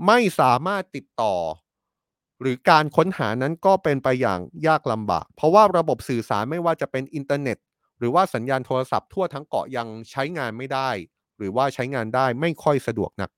[0.05, 1.36] ไม่สามารถติดต่อ
[2.41, 7.57] หรือการค้นหานั้นก็เป็นไปอย่างยากลำบาก เพราะว่าระบบสื่อสารไม่ว่าจะเป็นอินเทอร์เน็ต
[7.99, 10.89] หรือว่าสัญญาณโทรศัพท์ทั่วทั้งเกาะยังใช้งานไม่ได้
[11.37, 13.29] หรือว่าใช้งานได้ไม่ค่อยสะดวกนัก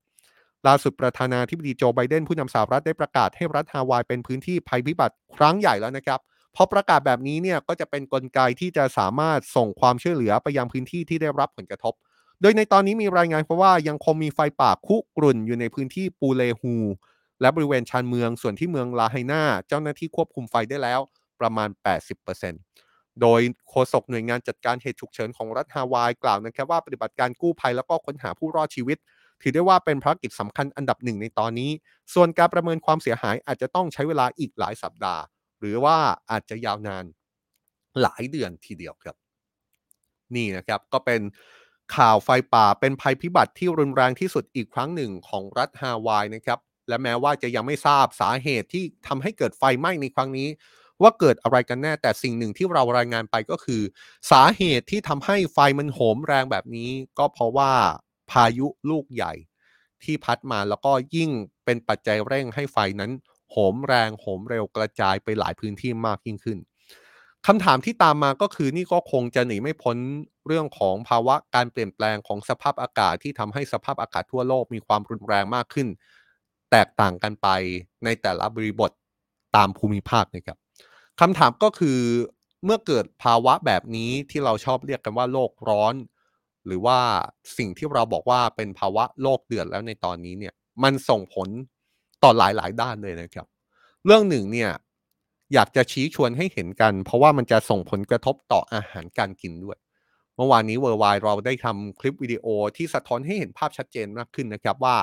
[0.68, 6.20] ล่าสุดประธานาธิบดีโจไบเดนผู้นำสหรัฐได้ประกาศให้รัฐฮาวายเป็นพื้นที่ภัยพิบัติครั้งใหญ่แล้วนะครับ
[6.56, 11.94] พอประกาศแบบนี้เนี่ยก็จะเป็นนกลไกที่จะสามารถส่งความช่วยเหลือไปยังพื้นที่ที่ได้รับผลกระทบ
[12.42, 16.76] โดยในตอนนี้มีรายงานเพราะว่ายังคงมีไฟป่าคุกรุ่นอยู่ในพื้นที่ปูเลฮู
[17.42, 21.00] และบริเวณชานเมืองส่วนที่เมืองลาไฮนาเจ้าหน้าที่ควบคุมไฟได้แล้ว
[21.42, 21.70] ประมาณ
[22.46, 28.98] 80%โดยโฆษกหน่วยงานจัดการเหตุฉุกเฉินของรัฐฮาวายกล่าวนะครับว่าปฏิบัติการกู้ภัยแล้วก็ค้นหาผู้รอดชีวิต
[29.42, 31.72] ถือได้ว่าเป็นภารกิจสำคัญอันดับหนึ่งในตอนนี้
[32.14, 35.22] ส่วนการประเมินความเสียหายอาจจะต้องใช้เวลาอีกหลายสัปดาห์
[35.60, 35.98] หรือว่า
[36.32, 37.06] อาจจะยาวนาน
[38.02, 39.16] หลายเดือนทีเดียวครับ
[40.36, 41.22] นี่นะครับก็เป็น
[41.96, 50.50] ข่าวไฟป่าเป็นภัยพิบัติที่รุนแรงที่สุดอีกครั้งหนึ่งของรัฐฮาวายนะครับ และแม้ว่าจะยังไม่ทราบสาเหตุที่ทำให้เกิดไฟไหม้ในครั้งนี้
[51.02, 53.82] ว่าเกิดอะไรกันแน่ แต่สิ่งหนึ่งที่เรารายงานไปก็คือ
[54.32, 57.72] สาเหตุที่ทำให้ไฟมันโหมแรงแบบนี้ ก็เพราะว่า
[58.32, 59.34] พายุลูกใหญ่
[60.04, 61.30] ที่พัดมาแล้วก็ยิ่ง
[61.66, 63.12] เป็นปัจจัยเร่งให้ไฟนั้น
[63.52, 66.58] โหมแรงโหมเร็วกระจายไปหลายพื้นที่มากยิ่งขึ้น
[67.48, 69.98] คำถามที่ตามมาก็คือนี่ก็คงจะหนีไม่พ้น
[70.48, 75.88] เรื่องของภาวะการเปลี่ยนแปลงของสภาพอากาศที่ทำให้สภาพอากาศทั่วโลกมีความรุนแรงมากขึ้น
[76.72, 77.48] แตกต่างกันไป
[78.06, 78.92] ในแต่ละบริบท
[79.56, 80.58] ตามภูมิภาคนะครับ
[81.20, 82.00] คำถามก็คือ
[82.66, 85.96] เมื่อเกิดภาวะแบบนี้ที่เราชอบเรียกกันว่าโลกร้อน
[86.66, 87.00] หรือว่า
[87.58, 90.54] สิ่งที่เราบอกว่าเป็นภาวะโลกเดือดแล้วในตอนนี้เนี่ย
[90.84, 91.48] มันส่งผล
[92.24, 93.48] ต่อหลายๆ ด้านเลยนะครับ
[94.06, 94.70] เรื่องหนึ่งเนี่ย
[95.54, 99.78] อยากจะชี้ชวนให้เห็นกัน เพราะว่ามันจะส่งผลกระทบต่ออาหารการกินด้วย
[100.36, 102.46] เมื่อวานนี้เวอร์ไวเราได้ทำคลิปวิดีโอ
[102.78, 104.98] ที่สะท้อนให้เห็นภาพชัดเจนมากขึ้นนะครับว่า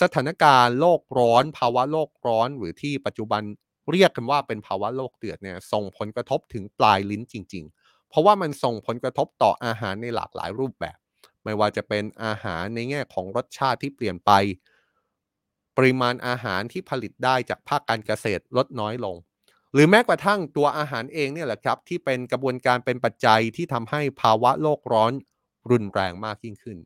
[0.00, 3.42] สถานการณ์โลกร้อน ภาวะโลกร้อน หรือที่ปัจจุบัน
[3.90, 10.96] เรียกกันว่าเป็นภาวะโลกเดือดเนี่ยส่งผลกระทบถึงปลายลิ้นจริง ๆ เพราะว่ามันส่งผลกระทบต่ออาหารในหลากหลายรูปแบบ
[11.44, 14.30] ไม่ว่าจะเป็นอาหารในแง่ของรสชาติที่เปลี่ยนไป
[15.76, 19.16] ปริมาณอาหารที่ผลิตได้จากภาคการเกษตรลดน้อยลง
[19.74, 25.12] หรือแม้กระทั่งตัวอาหารเองเนี่ยแหละครับ ที่เป็นกระบวนการเป็นปัจจัยที่ทำให้ภาวะโลกร้อน
[25.70, 26.78] รุนแรงมากยิ่งขึ้น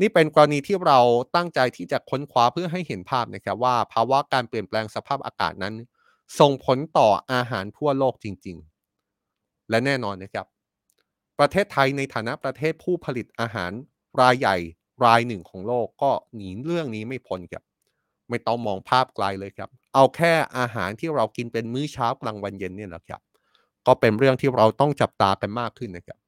[0.00, 0.98] นี่เป็นกรณีที่เรา
[1.36, 5.74] ตั้งใจที่จะค้นคว้าเพื่อให้เห็นภาพนะครับว่า ภาวะการเปลี่ยนแปลงสภาพอากาศนั้น
[6.40, 8.56] ส่งผลต่ออาหารทั่วโลกจริง
[9.14, 10.46] ๆ และแน่นอนนะครับ
[11.38, 13.72] ประเทศไทยในฐานะประเทศผู้ผลิตอาหาร
[14.20, 14.56] รายใหญ่
[15.04, 17.62] รายหนึ่งของโลกก็หนีเรื่องนี้ไม่พ้นครับ
[18.28, 23.20] ไม่ต้องมองภาพไกลเลยครับ เอาแค่อาหารที่เรากินเป็นมื้อเช้ากลางวันเย็นเนี่ยนะครับ
[23.86, 26.18] ก็เป็นเรื่องที่เราต้องจับตากันมากขึ้นนะครับ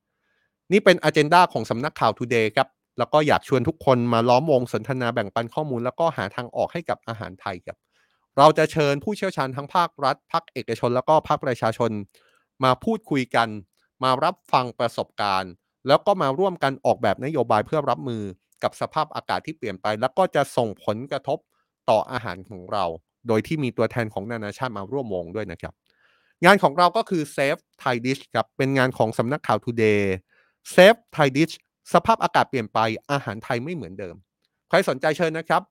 [0.73, 2.69] นี่เป็นอเจนดาของสำนักข่าว Today ครับ
[2.99, 7.79] แล้วก็อยากชวนทุกคนมาล้อมวงสนทนาแบ่งปันข้อมูล แล้วก็หาทางออกให้กับอาหารไทยครับ
[8.39, 11.91] เราจะเชิญผู้เชี่ยวชาญทั้งภาครัฐภาคเอกชน แล้วก็ภาคประชาชน
[12.65, 13.49] มาพูดคุยกัน
[14.03, 15.53] มารับฟังประสบการณ์
[15.87, 18.23] แล้วก็มาร่วมกันออกแบบนโยบายเพื่อรับมือ
[18.63, 21.39] กับสภาพอากาศที่เปลี่ยนไป แล้วก็จะส่งผลกระทบ
[21.91, 22.87] ต่ออาหารของเรา
[23.29, 25.75] โดยที่มีตัวแทนของนานาชาติมาร่วมวงด้วยนะครับ
[26.45, 30.01] งานของเราก็คือ Safe Thai Dish ครับเป็นงานของสำนักข่าว Today
[30.75, 31.55] Safe Thai Dish
[31.93, 32.79] สภาพอากาศเปลี่ยนไป
[33.11, 34.17] อาหารไทยไม่เหมือนเดิม
[34.69, 35.63] ใครสนใจเชิญนะครับ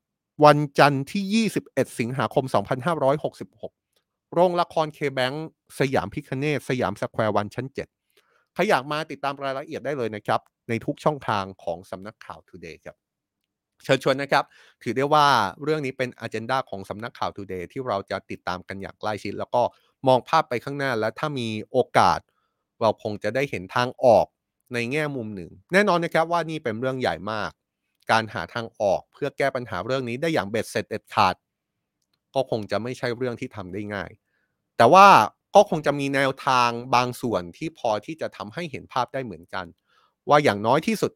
[0.46, 2.46] วันจันทร์ที่ 21 สิงหาคม
[3.20, 5.34] 2566 โรงละครเคแบง
[5.80, 7.68] สยามพิคเนตสยามสแควร์วันชั้น
[8.12, 12.96] 7 ใครอยากมาติดตามรายละเอียดได้เลยนะครับ ในทุกช่องทางของสำนักข่าว Today ครับ
[13.84, 14.44] เชิญชวนนะครับ
[14.84, 15.28] ถือได้ว่า
[15.64, 19.62] เรื่องนี้เป็นอ g e n d a ของสำนักข่าว Today ที่เราจะติดตามกันอย่างใกล้ชิด แล้วก็
[20.08, 22.20] มองภาพไปข้างหน้าและถ้ามีโอกาส
[22.82, 24.26] เราคงจะได้เห็นทางออก
[24.74, 27.52] ในแง่มุมหนึ่ง แน่นอนนะครับว่านี่เป็นเรื่องใหญ่มาก
[28.12, 31.36] การหาทางออกเพื่อแก้ปัญหาเรื่องนี้ได้อย่างเบ็ดเสร็จเด็ดขาด
[32.36, 34.12] ก็คงจะไม่ใช่เรื่องที่ทำได้ง่าย
[34.78, 35.08] แต่ว่า
[35.56, 39.66] ก็คงจะมีแนวทางบางส่วนที่พอที่จะทำให้เห็นภาพได้เหมือนกัน
[40.30, 41.12] ว่าอย่างน้อยที่สุด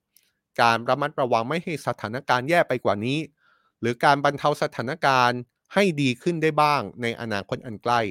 [0.61, 3.19] การระมัดระวังไม่ให้สถานการณ์แย่ไปกว่านี้
[3.79, 5.39] หรือการบรรเทาสถานการณ์
[5.73, 8.01] ให้ดีขึ้นได้บ้างในอนาคตอันใกล้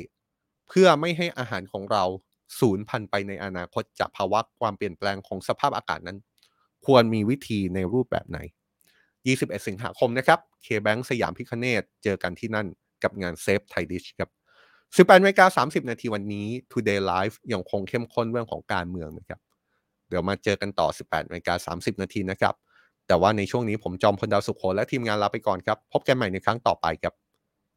[0.68, 2.04] เพื่อไม่ให้อาหารของเรา
[2.60, 6.18] สูญพันธุ์ไปในอนาคตจากภาวะความเปลี่ยนแปลงของสภาพอากาศนั้น
[6.86, 8.38] ควรมีวิธีในรูปแบบไหน
[9.02, 12.66] 21 สิงหาคมนะครับ KBank Siam Pic-Ganesha เจอกันที่นั่น
[13.02, 14.30] กับงาน Save Thai Dish ครับ
[15.08, 19.40] 18นาฬิกา30 นาทีวันนี้ Today Live ยังคงเข้มข้นเรื่องของการเมืองนะครับ
[20.12, 22.54] เดี๋ยวมาเจอกันต่อ 18นาฬิกา30 นาทีนะครับ
[23.06, 27.14] แต่ว่าในช่วงนี้ผมจอมพลดาวสุขโขและทีมงานลาไปก่อนครับ พบกันใหม่ในครั้งต่อไปครับ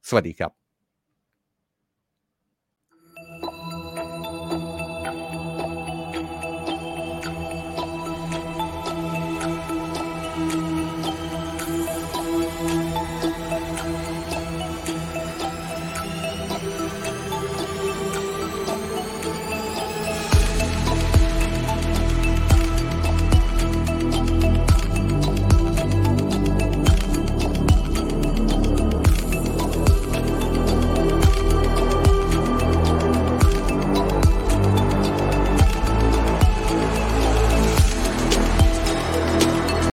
[0.08, 0.65] สวัสดีครับ